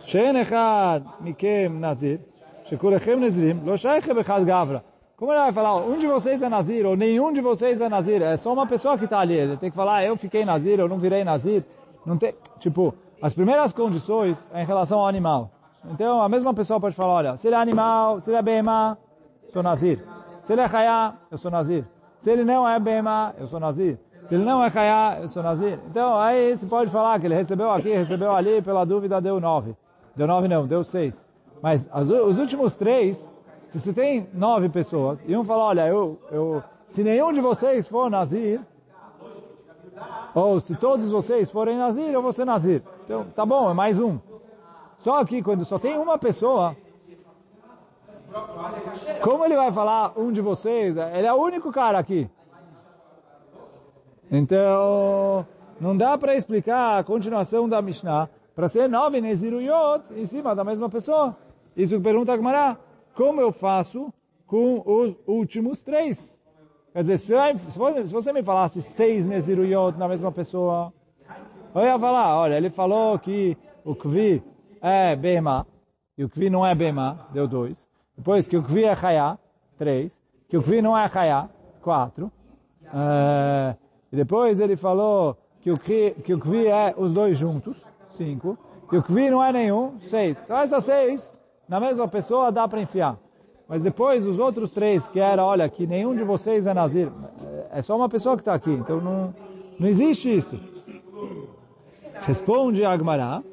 Shein 0.00 0.34
Mikem 1.20 1.68
Nazir. 1.70 2.20
Shekulechem 2.64 3.16
Nazirim. 3.16 3.62
Loshaichem 3.64 4.18
Echad 4.18 4.44
Gavra. 4.44 4.84
Como 5.16 5.32
ele 5.32 5.40
vai 5.40 5.52
falar, 5.52 5.76
um 5.76 5.98
de 5.98 6.06
vocês 6.06 6.42
é 6.42 6.48
Nazir, 6.48 6.84
ou 6.84 6.96
nenhum 6.96 7.32
de 7.32 7.40
vocês 7.40 7.80
é 7.80 7.88
Nazir. 7.88 8.20
É 8.22 8.36
só 8.36 8.52
uma 8.52 8.66
pessoa 8.66 8.98
que 8.98 9.04
está 9.04 9.20
ali. 9.20 9.34
Ele 9.34 9.56
tem 9.56 9.70
que 9.70 9.76
falar, 9.76 9.96
ah, 9.96 10.04
eu 10.04 10.16
fiquei 10.16 10.44
Nazir, 10.44 10.80
eu 10.80 10.88
não 10.88 10.98
virei 10.98 11.22
Nazir. 11.22 11.64
Não 12.04 12.18
tem, 12.18 12.34
tipo, 12.58 12.92
as 13.22 13.32
primeiras 13.32 13.72
condições 13.72 14.46
é 14.52 14.62
em 14.62 14.66
relação 14.66 14.98
ao 14.98 15.06
animal. 15.06 15.50
Então, 15.90 16.20
a 16.20 16.28
mesma 16.28 16.52
pessoa 16.52 16.80
pode 16.80 16.96
falar, 16.96 17.12
olha, 17.12 17.36
se 17.36 17.46
ele 17.46 17.54
é 17.54 17.58
animal, 17.58 18.20
se 18.20 18.30
ele 18.30 18.36
é 18.36 18.42
behemá, 18.42 18.98
sou 19.52 19.62
Nazir. 19.62 20.04
Se 20.42 20.52
ele 20.52 20.60
é 20.60 20.66
Hayá, 20.66 21.14
eu 21.30 21.38
sou 21.38 21.50
Nazir. 21.50 21.84
Se 22.18 22.30
ele 22.30 22.44
não 22.44 22.68
é 22.68 22.78
behemá, 22.78 23.32
eu 23.38 23.46
sou 23.46 23.60
Nazir. 23.60 23.98
Se 24.26 24.34
ele 24.34 24.44
não 24.44 24.62
é 24.62 24.70
Chaya, 24.70 25.20
eu 25.20 25.28
sou 25.28 25.42
Nazir. 25.42 25.78
Então, 25.90 26.16
aí 26.18 26.56
você 26.56 26.66
pode 26.66 26.90
falar 26.90 27.18
que 27.18 27.26
ele 27.26 27.34
recebeu 27.34 27.70
aqui, 27.70 27.90
recebeu 27.90 28.32
ali, 28.32 28.62
pela 28.62 28.84
dúvida 28.84 29.20
deu 29.20 29.40
nove. 29.40 29.76
Deu 30.14 30.26
nove 30.26 30.48
não, 30.48 30.66
deu 30.66 30.84
seis. 30.84 31.26
Mas 31.60 31.88
as, 31.92 32.08
os 32.08 32.38
últimos 32.38 32.74
três 32.76 33.32
se 33.72 33.80
você 33.80 33.92
tem 33.94 34.28
nove 34.34 34.68
pessoas 34.68 35.18
e 35.26 35.34
um 35.34 35.42
fala, 35.42 35.64
olha, 35.64 35.88
eu, 35.88 36.20
eu, 36.30 36.62
se 36.88 37.02
nenhum 37.02 37.32
de 37.32 37.40
vocês 37.40 37.88
for 37.88 38.10
Nazir, 38.10 38.60
ou 40.34 40.60
se 40.60 40.76
todos 40.76 41.10
vocês 41.10 41.50
forem 41.50 41.78
Nazir, 41.78 42.10
eu 42.10 42.20
vou 42.20 42.32
ser 42.32 42.44
Nazir. 42.44 42.82
Então, 43.04 43.24
tá 43.34 43.46
bom, 43.46 43.70
é 43.70 43.72
mais 43.72 43.98
um. 43.98 44.18
Só 44.98 45.24
que 45.24 45.42
quando 45.42 45.64
só 45.64 45.78
tem 45.78 45.98
uma 45.98 46.18
pessoa, 46.18 46.76
como 49.22 49.42
ele 49.46 49.56
vai 49.56 49.72
falar 49.72 50.12
um 50.18 50.30
de 50.30 50.42
vocês? 50.42 50.94
Ele 50.94 51.26
é 51.26 51.32
o 51.32 51.40
único 51.40 51.72
cara 51.72 51.98
aqui. 51.98 52.28
Então, 54.34 55.46
não 55.78 55.94
dá 55.94 56.16
para 56.16 56.34
explicar 56.34 56.98
a 56.98 57.04
continuação 57.04 57.68
da 57.68 57.82
Mishnah 57.82 58.30
para 58.54 58.66
ser 58.66 58.88
nove 58.88 59.20
Neziruyot 59.20 60.04
em 60.16 60.24
cima 60.24 60.54
da 60.54 60.64
mesma 60.64 60.88
pessoa. 60.88 61.36
Isso 61.76 61.96
que 61.96 62.02
pergunta 62.02 62.32
a 62.32 62.76
como 63.14 63.42
eu 63.42 63.52
faço 63.52 64.10
com 64.46 64.82
os 64.86 65.14
últimos 65.26 65.82
três? 65.82 66.34
Quer 66.94 67.00
dizer, 67.00 67.18
se, 67.18 67.34
você 68.10 68.32
me 68.32 68.42
falasse 68.42 68.80
seis 68.80 69.26
Neziruyot 69.26 69.98
na 69.98 70.08
mesma 70.08 70.32
pessoa, 70.32 70.94
eu 71.74 71.82
ia 71.82 71.98
falar, 71.98 72.38
olha, 72.38 72.56
ele 72.56 72.70
falou 72.70 73.18
que 73.18 73.54
o 73.84 73.94
Kvi 73.94 74.42
é 74.80 75.14
Bema, 75.14 75.66
e 76.16 76.24
o 76.24 76.28
Kvi 76.28 76.48
não 76.48 76.66
é 76.66 76.74
Bema, 76.74 77.28
deu 77.32 77.46
dois. 77.46 77.86
Depois 78.16 78.46
que 78.46 78.56
o 78.56 78.62
Kvi 78.62 78.84
é 78.84 78.96
Chaya, 78.96 79.38
três. 79.76 80.10
Que 80.48 80.56
o 80.56 80.62
Kvi 80.62 80.80
não 80.80 80.96
é 80.96 81.06
Chaya, 81.08 81.50
quatro. 81.82 82.30
É, 82.84 83.74
e 84.11 84.15
depois 84.15 84.59
ele 84.59 84.75
falou 84.75 85.37
que 85.61 85.71
o, 85.71 85.75
Kvi, 85.75 86.15
que 86.23 86.33
o 86.33 86.39
Kvi 86.39 86.67
é 86.67 86.93
os 86.97 87.11
dois 87.11 87.37
juntos, 87.37 87.77
cinco. 88.11 88.57
Que 88.89 88.97
o 88.97 89.03
Kvi 89.03 89.29
não 89.29 89.43
é 89.43 89.51
nenhum, 89.51 89.99
seis. 90.01 90.41
Então 90.43 90.57
essas 90.57 90.83
seis 90.83 91.37
na 91.67 91.79
mesma 91.79 92.07
pessoa 92.07 92.51
dá 92.51 92.67
para 92.67 92.81
enfiar. 92.81 93.17
Mas 93.67 93.81
depois 93.81 94.25
os 94.25 94.39
outros 94.39 94.71
três, 94.71 95.07
que 95.09 95.19
era, 95.19 95.43
olha, 95.43 95.67
que 95.67 95.85
nenhum 95.85 96.15
de 96.15 96.23
vocês 96.23 96.65
é 96.65 96.73
Nazir, 96.73 97.11
é 97.69 97.81
só 97.81 97.97
uma 97.97 98.07
pessoa 98.07 98.37
que 98.37 98.41
está 98.41 98.53
aqui, 98.53 98.71
então 98.71 99.01
não, 99.01 99.33
não 99.77 99.87
existe 99.87 100.33
isso. 100.33 100.57
Responde 102.21 102.85
a 102.85 102.91
Agmará. 102.91 103.43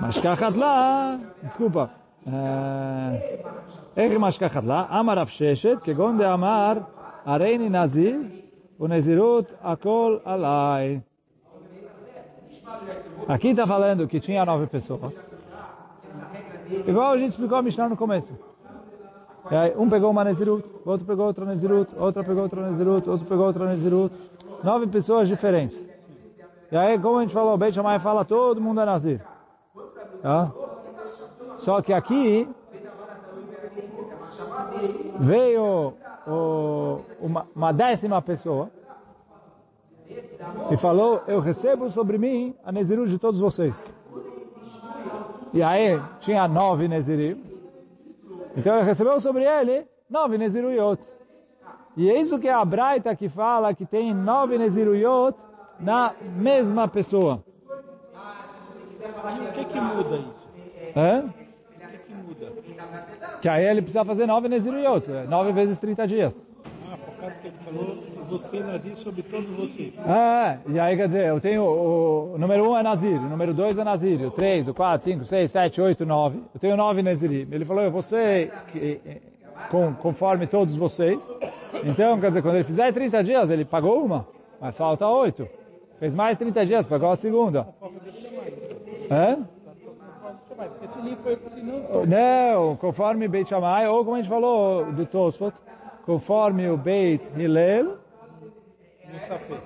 Mashkachat 0.00 0.56
lá. 0.56 1.18
Desculpa. 1.42 1.90
איך 3.96 4.18
משכחת 4.18 4.64
לה? 4.64 5.00
אמר 5.00 5.18
רב 5.18 5.26
ששת, 5.28 5.78
כגון 5.82 6.18
דאמר, 6.18 6.72
הריני 7.24 7.68
נזיר, 7.68 8.18
o 8.77 8.87
Nezirut 8.87 9.53
Akol 9.63 10.21
Alai. 10.25 11.01
Aqui 13.27 13.49
está 13.49 13.65
falando 13.65 14.07
que 14.07 14.19
tinha 14.19 14.45
nove 14.45 14.67
pessoas. 14.67 15.13
Igual 16.87 17.11
a 17.11 17.17
gente 17.17 17.31
explicou 17.31 17.57
a 17.57 17.61
Mishnah 17.61 17.89
no 17.89 17.97
começo. 17.97 18.33
Aí, 19.45 19.73
um 19.77 19.87
pegou 19.87 20.09
uma 20.09 20.23
Nezirut, 20.23 20.65
outro 20.83 21.05
pegou 21.05 21.27
outra 21.27 21.45
Nezirut, 21.45 21.91
outra 21.95 22.23
pegou 22.23 22.43
outra 22.43 22.67
Nezirut, 22.67 23.07
outro 23.07 23.25
pegou 23.27 23.45
outra 23.45 23.67
Nezirut. 23.67 24.15
Nove 24.63 24.87
pessoas 24.87 25.27
diferentes. 25.27 25.77
E 26.71 26.75
aí, 26.75 26.97
como 26.99 27.19
a 27.19 27.21
gente 27.21 27.33
falou, 27.33 27.53
o 27.53 27.57
Beit 27.57 27.75
Shammai 27.75 27.99
fala, 27.99 28.25
todo 28.25 28.59
mundo 28.59 28.81
é 28.81 28.85
Nazir. 28.85 29.21
Tá? 30.21 30.51
Só 31.57 31.81
que 31.81 31.93
aqui 31.93 32.49
veio 35.19 35.93
o, 36.27 37.01
uma, 37.19 37.47
uma 37.55 37.71
décima 37.71 38.21
pessoa 38.21 38.69
e 40.71 40.77
falou, 40.77 41.23
eu 41.27 41.39
recebo 41.39 41.89
sobre 41.89 42.17
mim 42.17 42.55
a 42.63 42.71
Nezirut 42.71 43.09
de 43.09 43.17
todos 43.17 43.39
vocês. 43.39 43.75
E 45.53 45.63
aí 45.63 46.01
tinha 46.19 46.47
nove 46.47 46.87
Nezirim. 46.87 47.41
Então 48.57 48.75
ele 48.75 48.85
recebeu 48.85 49.19
sobre 49.19 49.43
ele 49.43 49.87
nove 50.09 50.37
Neziruyot. 50.37 51.01
E 51.97 52.09
é 52.09 52.19
isso 52.19 52.37
que 52.39 52.49
a 52.49 52.63
Braita 52.63 53.15
que 53.15 53.29
fala 53.29 53.73
que 53.73 53.85
tem 53.85 54.13
nove 54.13 54.57
Neziruyot 54.57 55.37
na 55.79 56.13
mesma 56.35 56.87
pessoa. 56.87 57.43
E 59.01 59.47
o 59.47 59.51
que 59.53 59.65
que 59.65 59.79
muda 59.79 60.17
isso? 60.17 60.49
É? 60.95 61.19
O 61.19 61.89
que 61.89 61.97
que 61.99 62.13
muda? 62.13 62.51
Que 63.41 63.49
aí 63.49 63.65
ele 63.65 63.81
precisa 63.81 64.03
fazer 64.05 64.25
nove 64.25 64.47
Neziruyot, 64.49 65.11
é, 65.11 65.23
nove 65.23 65.51
vezes 65.51 65.79
30 65.79 66.07
dias. 66.07 66.47
Ah, 66.91 66.97
por 66.97 67.15
causa 67.15 67.35
que 67.35 67.47
ele 67.47 67.55
falou, 67.63 67.97
você 68.29 68.59
Nazir 68.59 68.95
sobre 68.95 69.23
todos 69.23 69.47
vocês. 69.49 69.93
É, 69.99 70.59
e 70.67 70.79
aí 70.79 70.95
quer 70.95 71.07
dizer, 71.07 71.25
eu 71.27 71.39
tenho 71.39 71.63
o, 71.63 72.33
o 72.33 72.37
número 72.37 72.69
um 72.69 72.77
é 72.77 72.83
Nazir, 72.83 73.17
o 73.17 73.29
número 73.29 73.53
dois 73.53 73.77
é 73.77 73.83
Nazir, 73.83 74.21
o 74.25 74.31
três, 74.31 74.67
o 74.67 74.73
quatro, 74.73 75.03
cinco, 75.03 75.25
seis, 75.25 75.51
sete, 75.51 75.81
oito, 75.81 76.05
nove. 76.05 76.41
Eu 76.53 76.59
tenho 76.59 76.75
nove 76.75 77.01
Nazirim. 77.01 77.47
Ele 77.51 77.65
falou, 77.65 77.83
eu 77.83 77.91
vou 77.91 78.01
ser 78.01 78.51
que, 78.71 78.99
com, 79.69 79.93
conforme 79.93 80.47
todos 80.47 80.75
vocês. 80.75 81.21
Então, 81.83 82.19
quer 82.19 82.29
dizer, 82.29 82.41
quando 82.41 82.55
ele 82.55 82.63
fizer 82.63 82.91
30 82.91 83.23
dias, 83.23 83.49
ele 83.49 83.65
pagou 83.65 84.03
uma, 84.03 84.27
mas 84.59 84.75
falta 84.75 85.07
oito. 85.07 85.47
Fez 85.99 86.13
mais 86.13 86.37
30 86.37 86.65
dias, 86.65 86.85
pagou 86.85 87.09
a 87.11 87.15
segunda. 87.15 87.67
É? 89.09 89.37
Se 91.49 92.07
não, 92.07 92.75
conforme 92.75 93.27
Beit 93.27 93.49
Shammai, 93.49 93.87
ou 93.87 94.03
como 94.03 94.15
a 94.15 94.17
gente 94.17 94.29
falou 94.29 94.91
do 94.91 95.05
Tosfot, 95.05 95.53
conforme 96.05 96.69
o 96.69 96.77
Beit 96.77 97.23
Hillel, 97.35 97.97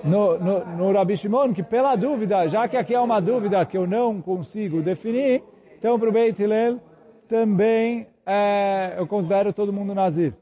no, 0.03 0.37
no, 0.39 0.65
no 0.65 0.91
Rabi 0.91 1.17
Shimon, 1.17 1.53
que 1.53 1.63
pela 1.63 1.95
dúvida, 1.95 2.47
já 2.47 2.67
que 2.67 2.77
aqui 2.77 2.93
é 2.93 2.99
uma 2.99 3.19
dúvida 3.19 3.65
que 3.65 3.77
eu 3.77 3.87
não 3.87 4.21
consigo 4.21 4.81
definir, 4.81 5.43
então 5.77 5.99
para 5.99 6.09
o 6.09 6.11
Beit 6.11 6.41
Hillel 6.41 6.79
também 7.27 8.07
é, 8.25 8.95
eu 8.97 9.07
considero 9.07 9.53
todo 9.53 9.73
mundo 9.73 9.93
Nazir. 9.93 10.33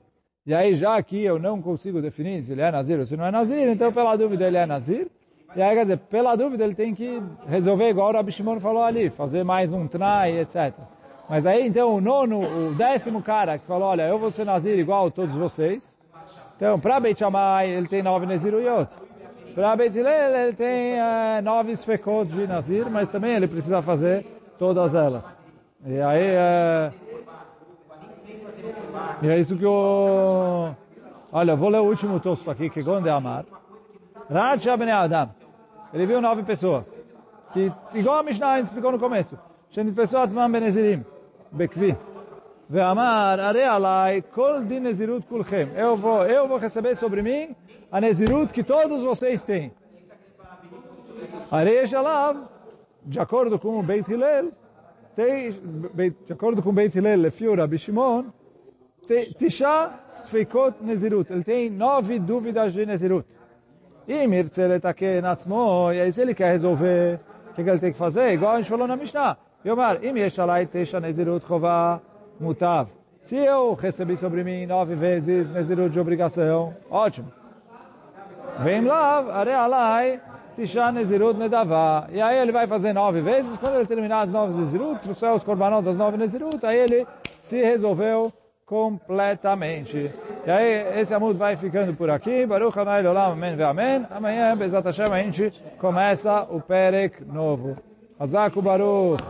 E 0.46 0.54
aí 0.54 0.74
já 0.76 1.02
que 1.04 1.22
eu 1.22 1.38
não 1.38 1.62
consigo 1.62 2.02
definir 2.02 2.42
se 2.42 2.54
ele 2.54 2.62
é 2.62 2.72
Nazir 2.72 3.00
ou 3.00 3.06
se 3.06 3.18
não 3.18 3.26
é 3.26 3.32
Nazir, 3.32 3.68
então 3.68 3.92
pela 3.92 4.16
dúvida 4.16 4.48
ele 4.48 4.58
é 4.58 4.66
Nazir. 4.66 5.10
E 5.56 5.62
aí 5.62 5.76
quer 5.76 5.84
dizer, 5.84 5.98
pela 5.98 6.36
dúvida 6.36 6.64
ele 6.64 6.76
tem 6.76 6.94
que 6.94 7.22
resolver 7.48 7.90
igual 7.90 8.10
o 8.10 8.14
Rabi 8.14 8.32
Shimon 8.32 8.60
falou 8.60 8.84
ali, 8.84 9.10
fazer 9.10 9.44
mais 9.44 9.72
um 9.74 9.88
trai, 9.88 10.40
etc. 10.40 10.74
Mas 11.30 11.46
aí 11.46 11.68
então 11.68 11.96
o 11.96 12.02
nono, 12.02 12.42
o 12.42 12.76
décimo 12.76 13.22
cara 13.22 13.58
que 13.58 13.66
falou, 13.66 13.88
olha, 13.88 14.08
eu 14.08 14.18
vou 14.18 14.32
ser 14.32 14.46
Nazir 14.46 14.78
igual 14.78 15.08
a 15.08 15.12
todos 15.12 15.36
vocês, 15.36 15.98
então, 16.58 16.80
para 16.80 17.00
Beit 17.00 17.20
Shammai, 17.20 17.70
ele 17.70 17.88
tem 17.88 18.02
nove 18.02 18.26
Neziruyot. 18.26 18.90
Para 19.54 19.76
Beit 19.76 19.96
Hillel, 19.96 20.36
ele 20.36 20.54
tem 20.54 20.94
eh, 20.94 21.40
nove 21.44 21.76
Sfekot 21.76 22.26
de 22.26 22.48
Nazir, 22.48 22.90
mas 22.90 23.08
também 23.08 23.36
ele 23.36 23.48
precisa 23.48 23.80
fazer 23.80 24.26
todas 24.58 24.96
elas. 24.96 25.38
E 25.86 26.02
aí, 26.02 26.26
eh, 26.26 26.92
e 29.22 29.28
é 29.28 29.40
isso 29.40 29.56
que 29.56 29.64
eu... 29.64 30.76
Olha, 31.32 31.56
vou 31.56 31.70
ler 31.70 31.80
o 31.80 31.86
último 31.86 32.20
texto 32.20 32.50
aqui, 32.50 32.72
que 32.72 32.80
é 32.80 32.84
Gonde 32.84 33.08
Amar. 33.08 33.46
Raja 34.31 34.77
Ben 34.77 34.91
Adam. 34.91 35.31
Ele 35.93 36.07
viu 36.07 36.21
nove 36.21 36.43
pessoas. 36.43 36.87
Que, 37.53 37.71
igual 37.95 38.19
a 38.19 38.23
Mishnah 38.23 38.53
a 38.53 38.57
gente 38.57 38.67
explicou 38.67 38.93
no 38.93 38.99
começo. 38.99 39.37
שנתפסו 39.73 40.19
עצמם 40.19 40.53
בנזירים, 40.53 41.03
בכבי. 41.53 41.93
ואמר, 42.71 43.37
הרי 43.39 43.65
עליי 43.65 44.21
כל 44.31 44.61
דין 44.67 44.87
נזירות 44.87 45.25
כולכם. 45.29 45.69
Eu 45.77 45.97
vou, 45.97 46.23
eu 46.27 46.49
vou 46.49 46.59
receber 46.59 46.95
sobre 46.95 47.23
mim 47.23 47.55
a 47.91 48.01
nezirut 48.01 48.53
que 48.53 48.63
todos 48.63 49.03
vocês 49.03 49.43
têm. 49.43 49.71
Areias 51.51 51.93
Alav, 51.93 52.37
de 53.05 53.19
acordo 53.21 53.59
com 53.59 53.79
o 53.79 53.83
Beit 53.83 54.11
Hillel, 54.11 54.53
tem, 55.17 55.53
de 56.27 56.33
acordo 56.33 56.63
com 56.63 56.71
o 56.71 56.73
Beit 56.73 56.97
Hillel, 56.97 57.21
Lefiu 57.21 57.55
Rabi 57.55 57.79
Shimon, 57.79 58.25
tem 59.07 59.33
Tisha 59.33 59.91
Sfeikot 60.09 60.75
Nezirut. 60.81 61.31
Ele 61.31 61.45
tem 61.45 61.71
nove 61.71 62.19
dúvidas 62.19 62.73
de 62.73 62.87
Nezirut. 62.87 63.27
E 64.08 64.14
e 64.14 66.02
aí 66.02 66.12
se 66.14 66.22
ele 66.22 66.34
quer 66.34 66.52
resolver, 66.54 67.20
o 67.52 67.54
que, 67.54 67.64
que 67.64 67.70
ele 67.70 67.80
tem 67.80 67.92
que 67.92 67.98
fazer? 67.98 68.32
Igual 68.32 68.54
a 68.54 68.58
gente 68.58 68.70
falou 68.70 68.88
na 68.88 68.96
Mishnah. 68.96 69.38
Yomar, 69.66 70.02
im 70.02 70.18
yesh 70.18 70.40
alai 70.40 70.66
tesha 70.66 71.00
nezirut 71.00 71.46
chová 71.46 72.00
mutav. 72.40 72.88
Se 73.24 73.36
eu 73.36 73.74
recebi 73.74 74.16
sobre 74.16 74.42
mim 74.42 74.66
nove 74.66 74.96
vezes 74.96 75.50
nezirut 75.52 75.90
de 75.90 76.00
obrigação, 76.00 76.74
ótimo. 76.90 77.34
Vem 78.60 78.86
lá, 78.86 79.18
are 79.42 79.52
alai 79.52 80.22
tisha 80.56 80.90
nezirut 80.90 81.38
nedavá. 81.38 82.08
E 82.12 82.22
aí 82.22 82.38
ele 82.38 82.54
vai 82.54 82.66
fazer 82.66 82.94
nove 82.94 83.20
vezes, 83.20 83.58
quando 83.58 83.76
ele 83.76 83.86
terminar 83.86 84.22
as 84.22 84.30
nove 84.30 84.58
nezirut, 84.58 85.02
trouxer 85.02 85.34
os 85.34 85.44
korbanot 85.44 85.84
das 85.84 85.98
nove 85.98 86.16
nezirut, 86.16 86.66
aí 86.66 86.78
ele 86.78 87.06
se 87.42 87.62
resolveu 87.62 88.32
completamente. 88.68 90.14
E 90.46 90.52
aí, 90.52 91.00
esse 91.00 91.14
amor 91.14 91.34
vai 91.34 91.56
ficando 91.56 91.94
por 91.94 92.10
aqui. 92.10 92.46
Baruch 92.46 92.78
Hanai 92.78 93.02
Lolam, 93.02 93.32
Amen 93.32 93.56
ve 93.56 93.64
Amen. 93.64 94.06
Amanhã, 94.12 94.56
Bezat 94.58 94.86
Hashem, 94.86 95.12
a 95.12 95.24
gente 95.24 95.54
começa 95.80 96.44
o 96.44 96.60
Perek 96.60 97.24
novo. 97.24 97.78
Azaku 98.20 98.62
Baruch. 98.62 99.24